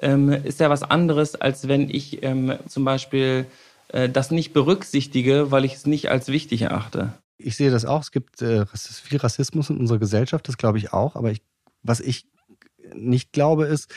[0.01, 3.47] ähm, ist ja was anderes, als wenn ich ähm, zum Beispiel
[3.89, 7.13] äh, das nicht berücksichtige, weil ich es nicht als wichtig erachte.
[7.39, 8.03] Ich sehe das auch.
[8.03, 11.15] Es gibt äh, viel Rassismus in unserer Gesellschaft, das glaube ich auch.
[11.15, 11.43] Aber ich,
[11.85, 12.27] was ich
[12.95, 13.93] nicht glaube, ist,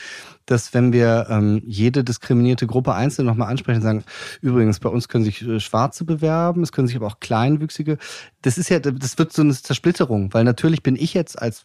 [0.46, 4.04] dass wenn wir ähm, jede diskriminierte Gruppe einzeln nochmal ansprechen und sagen,
[4.40, 7.98] übrigens, bei uns können sich äh, Schwarze bewerben, es können sich aber auch Kleinwüchsige,
[8.42, 11.64] das ist ja, das wird so eine Zersplitterung, weil natürlich bin ich jetzt als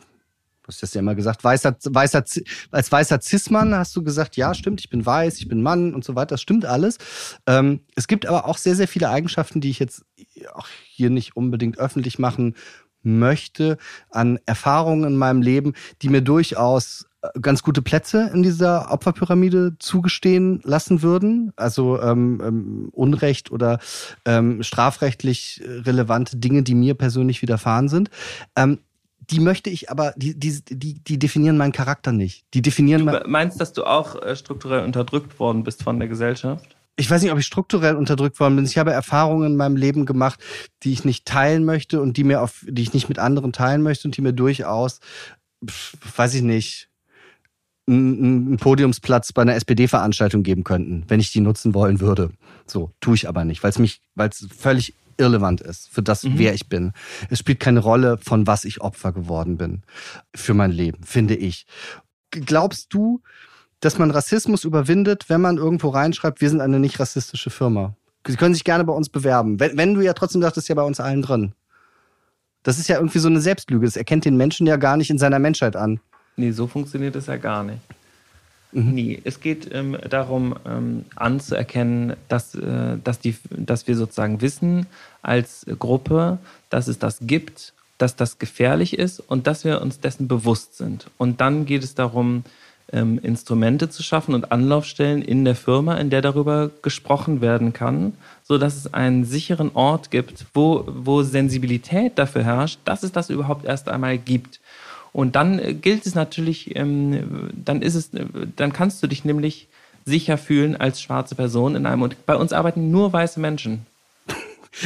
[0.68, 2.26] Du hast das ja immer gesagt, weißer, weißer,
[2.72, 6.04] als weißer Cis-Mann hast du gesagt, ja, stimmt, ich bin weiß, ich bin Mann und
[6.04, 6.98] so weiter, das stimmt alles.
[7.46, 10.04] Ähm, es gibt aber auch sehr, sehr viele Eigenschaften, die ich jetzt
[10.54, 12.54] auch hier nicht unbedingt öffentlich machen
[13.02, 13.78] möchte,
[14.10, 17.07] an Erfahrungen in meinem Leben, die mir durchaus
[17.42, 21.52] ganz gute Plätze in dieser Opferpyramide zugestehen lassen würden.
[21.56, 23.80] Also ähm, ähm, Unrecht oder
[24.26, 28.10] ähm, strafrechtlich relevante Dinge, die mir persönlich widerfahren sind.
[28.56, 28.80] Ähm,
[29.20, 32.46] die möchte ich aber, die, die, die, die definieren meinen Charakter nicht.
[32.54, 36.78] Die definieren du meinst, dass du auch äh, strukturell unterdrückt worden bist von der Gesellschaft?
[37.00, 38.66] ich weiß nicht, ob ich strukturell unterdrückt worden bin.
[38.66, 40.40] Ich habe Erfahrungen in meinem Leben gemacht,
[40.84, 43.84] die ich nicht teilen möchte und die mir auf, die ich nicht mit anderen teilen
[43.84, 45.00] möchte und die mir durchaus,
[45.62, 46.90] weiß ich nicht,
[47.88, 52.32] einen Podiumsplatz bei einer SPD-Veranstaltung geben könnten, wenn ich die nutzen wollen würde.
[52.66, 56.24] So, tue ich aber nicht, weil es mich, weil es völlig irrelevant ist für das,
[56.24, 56.38] mhm.
[56.38, 56.92] wer ich bin.
[57.30, 59.84] Es spielt keine Rolle, von was ich Opfer geworden bin
[60.36, 61.66] für mein Leben, finde ich.
[62.32, 63.22] Glaubst du,
[63.80, 67.96] dass man Rassismus überwindet, wenn man irgendwo reinschreibt, wir sind eine nicht rassistische Firma?
[68.26, 69.60] Sie können sich gerne bei uns bewerben.
[69.60, 71.54] Wenn, wenn du ja trotzdem sagst, ist ja bei uns allen drin.
[72.64, 73.86] Das ist ja irgendwie so eine Selbstlüge.
[73.86, 76.02] Das erkennt den Menschen ja gar nicht in seiner Menschheit an.
[76.38, 77.82] Nee, so funktioniert es ja gar nicht.
[78.72, 78.94] Mhm.
[78.94, 84.86] Nee, es geht ähm, darum, ähm, anzuerkennen, dass, äh, dass, die, dass wir sozusagen wissen
[85.22, 86.38] als Gruppe,
[86.70, 91.10] dass es das gibt, dass das gefährlich ist und dass wir uns dessen bewusst sind.
[91.18, 92.44] Und dann geht es darum,
[92.94, 98.14] ähm, Instrumente zu schaffen und Anlaufstellen in der Firma, in der darüber gesprochen werden kann,
[98.44, 103.30] so dass es einen sicheren Ort gibt, wo, wo Sensibilität dafür herrscht, dass es das
[103.30, 104.60] überhaupt erst einmal gibt.
[105.14, 109.26] Und dann äh, gilt es natürlich, ähm, dann ist es, äh, dann kannst du dich
[109.26, 109.68] nämlich
[110.08, 112.02] sicher fühlen als schwarze Person in einem.
[112.02, 113.86] Und bei uns arbeiten nur weiße Menschen.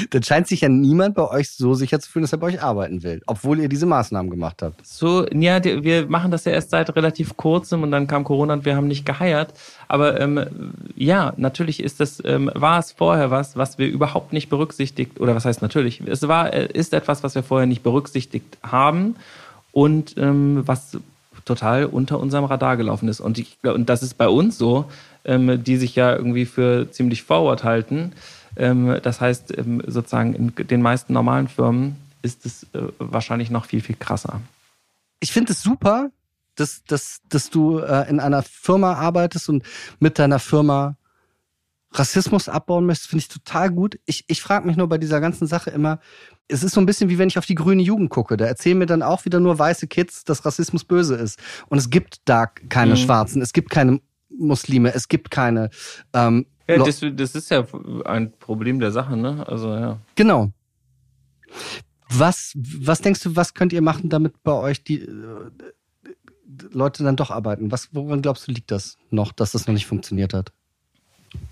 [0.10, 2.64] Dann scheint sich ja niemand bei euch so sicher zu fühlen, dass er bei euch
[2.64, 4.86] arbeiten will, obwohl ihr diese Maßnahmen gemacht habt.
[4.86, 8.66] So, ja, wir machen das ja erst seit relativ kurzem und dann kam Corona und
[8.66, 9.54] wir haben nicht geheiert.
[9.88, 14.50] Aber ähm, ja, natürlich ist das, ähm, war es vorher was, was wir überhaupt nicht
[14.50, 18.58] berücksichtigt, oder was heißt natürlich, es war, äh, ist etwas, was wir vorher nicht berücksichtigt
[18.64, 19.16] haben
[19.72, 20.98] und ähm, was
[21.46, 23.20] total unter unserem Radar gelaufen ist.
[23.20, 24.86] Und, ich, und das ist bei uns so,
[25.26, 28.14] ähm, die sich ja irgendwie für ziemlich forward halten.
[28.56, 33.66] Ähm, das heißt, ähm, sozusagen in den meisten normalen Firmen ist es äh, wahrscheinlich noch
[33.66, 34.42] viel, viel krasser.
[35.20, 36.12] Ich finde es super,
[36.56, 39.64] dass, dass, dass du äh, in einer Firma arbeitest und
[40.00, 40.96] mit deiner Firma
[41.94, 44.00] Rassismus abbauen möchtest, finde ich total gut.
[44.06, 46.00] Ich, ich frage mich nur bei dieser ganzen Sache immer,
[46.48, 48.38] es ist so ein bisschen wie wenn ich auf die grüne Jugend gucke.
[48.38, 51.40] Da erzählen mir dann auch wieder nur weiße Kids, dass Rassismus böse ist.
[51.68, 52.98] Und es gibt da keine mhm.
[52.98, 55.70] Schwarzen, es gibt keine Muslime, es gibt keine.
[56.14, 57.66] Ähm, ja, das, das ist ja
[58.06, 59.46] ein Problem der Sache, ne?
[59.48, 60.00] Also ja.
[60.16, 60.52] Genau.
[62.08, 65.52] Was, was denkst du, was könnt ihr machen, damit bei euch die äh,
[66.72, 67.72] Leute dann doch arbeiten?
[67.72, 70.52] Was, woran glaubst du, liegt das noch, dass das noch nicht funktioniert hat?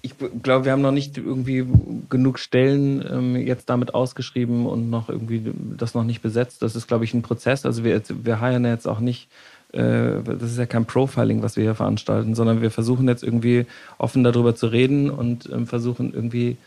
[0.02, 0.14] Ich
[0.44, 1.66] glaube, wir haben noch nicht irgendwie
[2.10, 6.62] genug Stellen ähm, jetzt damit ausgeschrieben und noch irgendwie das noch nicht besetzt.
[6.62, 7.66] Das ist, glaube ich, ein Prozess.
[7.66, 9.30] Also wir, wir heiern jetzt auch nicht,
[9.74, 13.66] äh, das ist ja kein Profiling, was wir hier veranstalten, sondern wir versuchen jetzt irgendwie
[13.98, 16.58] offen darüber zu reden und ähm, versuchen irgendwie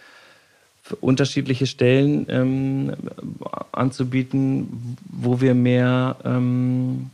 [1.01, 2.93] unterschiedliche Stellen ähm,
[3.73, 7.11] anzubieten, wo wir mehr ähm,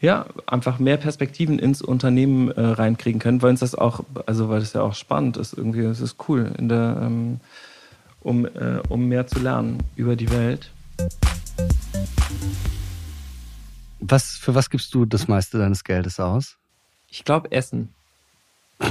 [0.00, 4.62] ja, einfach mehr Perspektiven ins Unternehmen äh, reinkriegen können, weil uns das auch, also weil
[4.62, 7.40] es ja auch spannend ist, irgendwie, es ist cool, der, ähm,
[8.20, 10.70] um, äh, um mehr zu lernen über die Welt.
[14.00, 16.56] Was, für was gibst du das meiste deines Geldes aus?
[17.08, 17.92] Ich glaube Essen.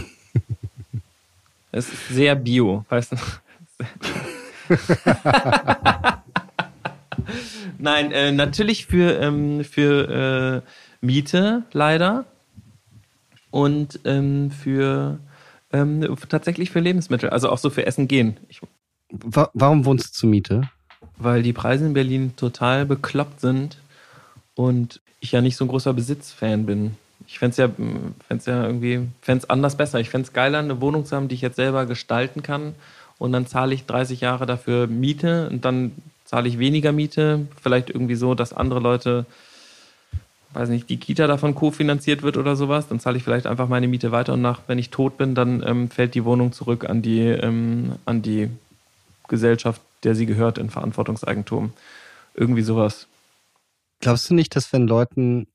[1.72, 3.18] es ist sehr bio, weißt du?
[7.78, 10.70] Nein, äh, natürlich für, ähm, für äh,
[11.08, 12.26] Miete leider
[13.50, 15.20] und ähm, für
[15.72, 18.38] ähm, tatsächlich für Lebensmittel, also auch so für Essen gehen.
[18.50, 18.62] Ich,
[19.10, 20.70] Warum wohnst du zur Miete?
[21.18, 23.78] Weil die Preise in Berlin total bekloppt sind
[24.56, 26.98] und ich ja nicht so ein großer Besitzfan bin.
[27.26, 27.70] Ich fände es ja,
[28.28, 30.00] fänd's ja irgendwie fänd's anders besser.
[30.00, 32.76] Ich fände es geiler, eine Wohnung zu haben, die ich jetzt selber gestalten kann.
[33.18, 35.94] Und dann zahle ich 30 Jahre dafür Miete und dann
[36.26, 37.48] zahle ich weniger Miete.
[37.62, 39.26] Vielleicht irgendwie so, dass andere Leute,
[40.58, 42.88] weiß nicht, die Kita davon kofinanziert wird oder sowas.
[42.88, 45.64] Dann zahle ich vielleicht einfach meine Miete weiter und nach, wenn ich tot bin, dann
[45.66, 48.50] ähm, fällt die Wohnung zurück an die, ähm, an die
[49.28, 51.74] Gesellschaft, der sie gehört, in Verantwortungseigentum.
[52.34, 53.08] Irgendwie sowas.
[54.00, 55.48] Glaubst du nicht, dass wenn Leuten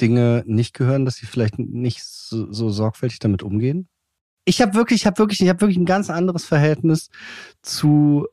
[0.00, 3.88] Dinge nicht gehören, dass sie vielleicht nicht so, so sorgfältig damit umgehen?
[4.44, 7.10] Ich habe wirklich, ich habe wirklich, ich habe wirklich ein ganz anderes Verhältnis
[7.62, 8.26] zu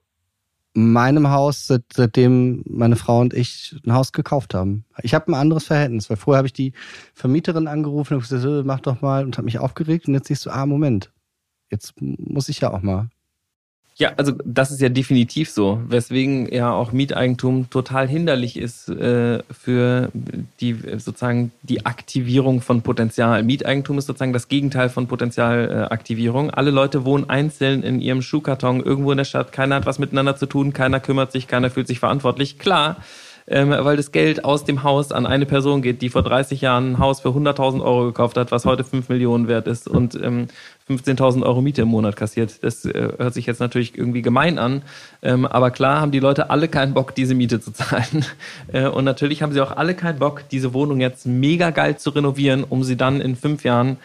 [0.74, 4.86] meinem Haus, seit, seitdem meine Frau und ich ein Haus gekauft haben.
[5.02, 6.74] Ich habe ein anderes Verhältnis, weil vorher habe ich die
[7.14, 10.46] Vermieterin angerufen und gesagt, äh, mach doch mal und habe mich aufgeregt und jetzt siehst
[10.46, 11.12] du, ah, Moment,
[11.70, 13.10] jetzt muss ich ja auch mal.
[13.96, 19.44] Ja, also das ist ja definitiv so, weswegen ja auch Mieteigentum total hinderlich ist äh,
[19.52, 20.10] für
[20.60, 23.44] die sozusagen die Aktivierung von Potenzial.
[23.44, 26.50] Mieteigentum ist sozusagen das Gegenteil von Potenzialaktivierung.
[26.50, 30.36] Alle Leute wohnen einzeln in ihrem Schuhkarton irgendwo in der Stadt, keiner hat was miteinander
[30.36, 32.58] zu tun, keiner kümmert sich, keiner fühlt sich verantwortlich.
[32.58, 32.98] Klar,
[33.48, 36.94] ähm, weil das Geld aus dem Haus an eine Person geht, die vor 30 Jahren
[36.94, 40.48] ein Haus für 100.000 Euro gekauft hat, was heute 5 Millionen wert ist und ähm,
[40.90, 42.64] 15.000 Euro Miete im Monat kassiert.
[42.64, 44.82] Das äh, hört sich jetzt natürlich irgendwie gemein an,
[45.22, 48.26] ähm, aber klar haben die Leute alle keinen Bock, diese Miete zu zahlen.
[48.72, 52.10] Äh, und natürlich haben sie auch alle keinen Bock, diese Wohnung jetzt mega geil zu
[52.10, 53.98] renovieren, um sie dann in fünf Jahren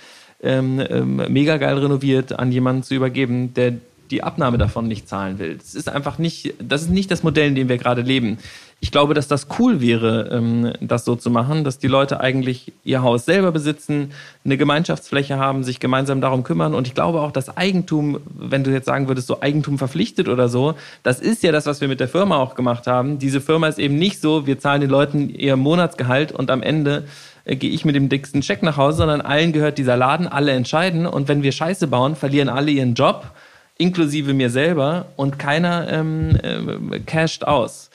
[0.43, 3.75] ähm, ähm, mega geil renoviert an jemanden zu übergeben, der
[4.11, 5.57] die Abnahme davon nicht zahlen will.
[5.57, 8.39] Das ist einfach nicht, das ist nicht das Modell, in dem wir gerade leben.
[8.81, 12.73] Ich glaube, dass das cool wäre, ähm, das so zu machen, dass die Leute eigentlich
[12.85, 14.13] ihr Haus selber besitzen,
[14.45, 16.75] eine Gemeinschaftsfläche haben, sich gemeinsam darum kümmern.
[16.75, 20.49] Und ich glaube auch, dass Eigentum, wenn du jetzt sagen würdest, so Eigentum verpflichtet oder
[20.49, 23.19] so, das ist ja das, was wir mit der Firma auch gemacht haben.
[23.19, 27.05] Diese Firma ist eben nicht so, wir zahlen den Leuten ihr Monatsgehalt und am Ende
[27.49, 30.53] äh, gehe ich mit dem dicksten Check nach Hause, sondern allen gehört dieser Laden, alle
[30.53, 31.07] entscheiden.
[31.07, 33.33] Und wenn wir Scheiße bauen, verlieren alle ihren Job
[33.79, 37.91] inklusive mir selber und keiner ähm, äh, casht aus.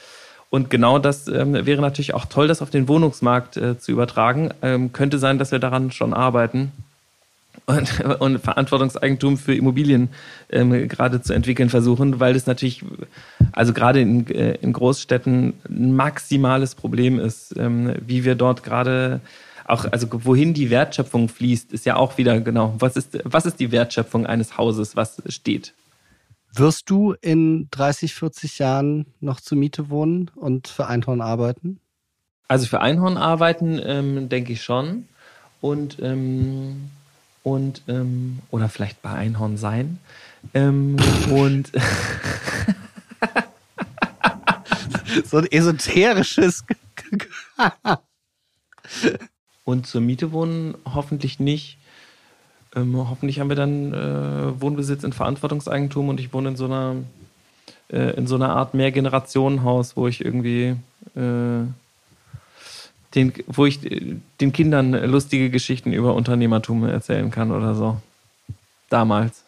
[0.49, 4.51] Und genau das ähm, wäre natürlich auch toll, das auf den Wohnungsmarkt äh, zu übertragen.
[4.61, 6.71] Ähm, könnte sein, dass wir daran schon arbeiten
[7.65, 10.09] und, und Verantwortungseigentum für Immobilien
[10.51, 12.83] ähm, gerade zu entwickeln versuchen, weil das natürlich,
[13.51, 19.21] also gerade in, äh, in Großstädten ein maximales Problem ist, ähm, wie wir dort gerade
[19.65, 23.59] auch, also wohin die Wertschöpfung fließt, ist ja auch wieder genau, was ist, was ist
[23.59, 25.73] die Wertschöpfung eines Hauses, was steht?
[26.53, 31.79] Wirst du in 30, 40 Jahren noch zur Miete wohnen und für Einhorn arbeiten?
[32.47, 35.07] Also für Einhorn arbeiten, ähm, denke ich schon.
[35.61, 36.91] Und, ähm,
[37.41, 39.99] und ähm, oder vielleicht bei Einhorn sein.
[40.53, 40.97] Ähm,
[41.31, 41.71] und
[45.25, 46.65] so ein esoterisches
[49.65, 51.77] Und zur Miete wohnen hoffentlich nicht.
[52.75, 56.95] Ähm, hoffentlich haben wir dann äh, Wohnbesitz in Verantwortungseigentum und ich wohne in so einer
[57.89, 60.75] äh, in so einer Art Mehrgenerationenhaus, wo ich irgendwie
[61.15, 61.65] äh,
[63.15, 67.97] den, wo ich äh, den Kindern lustige Geschichten über Unternehmertum erzählen kann oder so.
[68.89, 69.43] Damals.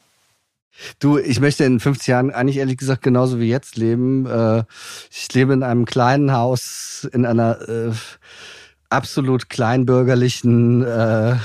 [1.00, 4.26] Du, ich möchte in 50 Jahren eigentlich ehrlich gesagt genauso wie jetzt leben.
[4.26, 4.64] Äh,
[5.10, 7.92] ich lebe in einem kleinen Haus in einer äh,
[8.90, 11.36] absolut kleinbürgerlichen äh,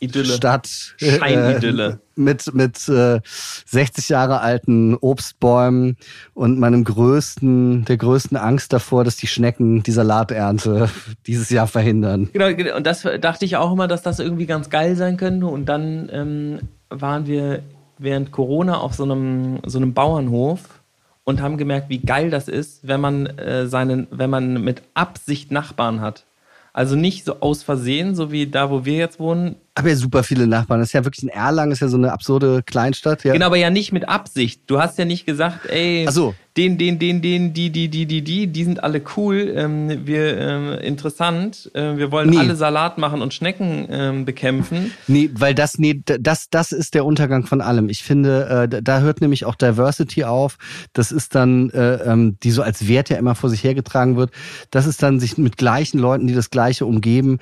[0.00, 0.34] Idylle.
[0.34, 0.94] Stadt.
[0.96, 1.88] Scheinidylle.
[2.16, 3.20] Äh, mit mit äh,
[3.66, 5.96] 60 Jahre alten Obstbäumen
[6.34, 10.90] und meinem größten, der größten Angst davor, dass die Schnecken die Salaternte
[11.26, 12.30] dieses Jahr verhindern.
[12.32, 15.46] Genau, genau, und das dachte ich auch immer, dass das irgendwie ganz geil sein könnte.
[15.46, 17.62] Und dann ähm, waren wir
[17.98, 20.79] während Corona auf so einem, so einem Bauernhof
[21.24, 25.50] und haben gemerkt, wie geil das ist, wenn man äh, seinen, wenn man mit Absicht
[25.50, 26.24] Nachbarn hat.
[26.72, 29.56] Also nicht so aus Versehen, so wie da, wo wir jetzt wohnen.
[29.80, 30.80] Aber ja super viele Nachbarn.
[30.80, 33.24] Das ist ja wirklich in Erlangen, ist ja so eine absurde Kleinstadt.
[33.24, 33.32] Ja.
[33.32, 34.62] Genau, aber ja nicht mit Absicht.
[34.66, 36.34] Du hast ja nicht gesagt, ey, Ach so.
[36.56, 40.36] den, den, den, den, die, die, die, die, die, die sind alle cool, ähm, wir
[40.38, 42.38] ähm, interessant, äh, wir wollen Nee.
[42.38, 44.92] alle Salat machen und Schnecken ähm, bekämpfen.
[45.06, 47.88] Nee, weil das, nee, das, das ist der Untergang von allem.
[47.88, 50.56] Ich finde, äh, da- da hört nämlich auch Diversity auf.
[50.92, 54.30] Das ist dann, äh, ähm, die so als Wert ja immer vor sich hergetragen wird.
[54.70, 57.38] Das ist dann sich mit gleichen Leuten, die das Gleiche umgeben.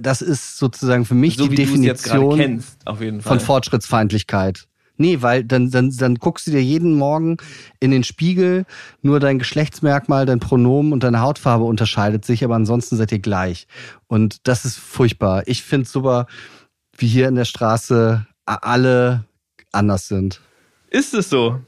[0.00, 2.78] Das ist sozusagen für mich So die es Definition kennst,
[3.20, 4.66] von Fortschrittsfeindlichkeit.
[4.96, 7.38] Nee, weil dann, dann, dann guckst du dir jeden Morgen
[7.80, 8.64] in den Spiegel,
[9.02, 13.66] nur dein Geschlechtsmerkmal, dein Pronomen und deine Hautfarbe unterscheidet sich, aber ansonsten seid ihr gleich.
[14.06, 15.42] Und das ist furchtbar.
[15.46, 16.26] Ich finde super,
[16.96, 19.24] wie hier in der Straße alle
[19.72, 20.40] anders sind.
[20.90, 21.60] Ist es so?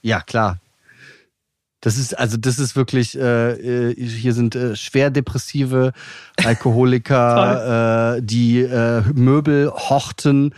[0.00, 0.58] Ja, klar.
[1.82, 5.92] Das ist also das ist wirklich äh, äh hier sind äh, schwer depressive
[6.42, 10.54] Alkoholiker, äh, die äh, Möbel horten,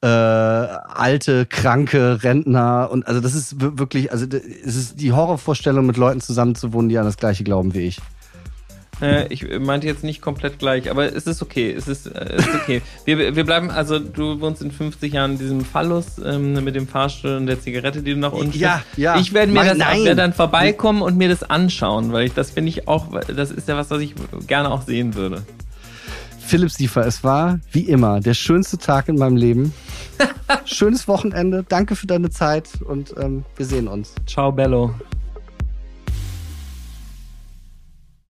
[0.00, 5.98] äh, alte kranke Rentner und also das ist wirklich also es ist die Horrorvorstellung mit
[5.98, 8.00] Leuten zusammenzuwohnen, die an das gleiche glauben wie ich.
[9.02, 11.72] Äh, ich meinte jetzt nicht komplett gleich, aber es ist okay.
[11.72, 12.82] Es ist, äh, es ist okay.
[13.04, 16.86] wir, wir bleiben, also du wohnst in 50 Jahren in diesem Fallus ähm, mit dem
[16.86, 19.18] Fahrstuhl und der Zigarette, die du nach unten Ja, ja.
[19.18, 22.52] Ich werde mir Mann, das werde dann vorbeikommen und mir das anschauen, weil ich das
[22.52, 24.14] finde ich auch, das ist ja was, was ich
[24.46, 25.42] gerne auch sehen würde.
[26.38, 29.72] Philipp Siefer, es war wie immer der schönste Tag in meinem Leben.
[30.64, 31.64] Schönes Wochenende.
[31.66, 34.14] Danke für deine Zeit und ähm, wir sehen uns.
[34.26, 34.94] Ciao, Bello.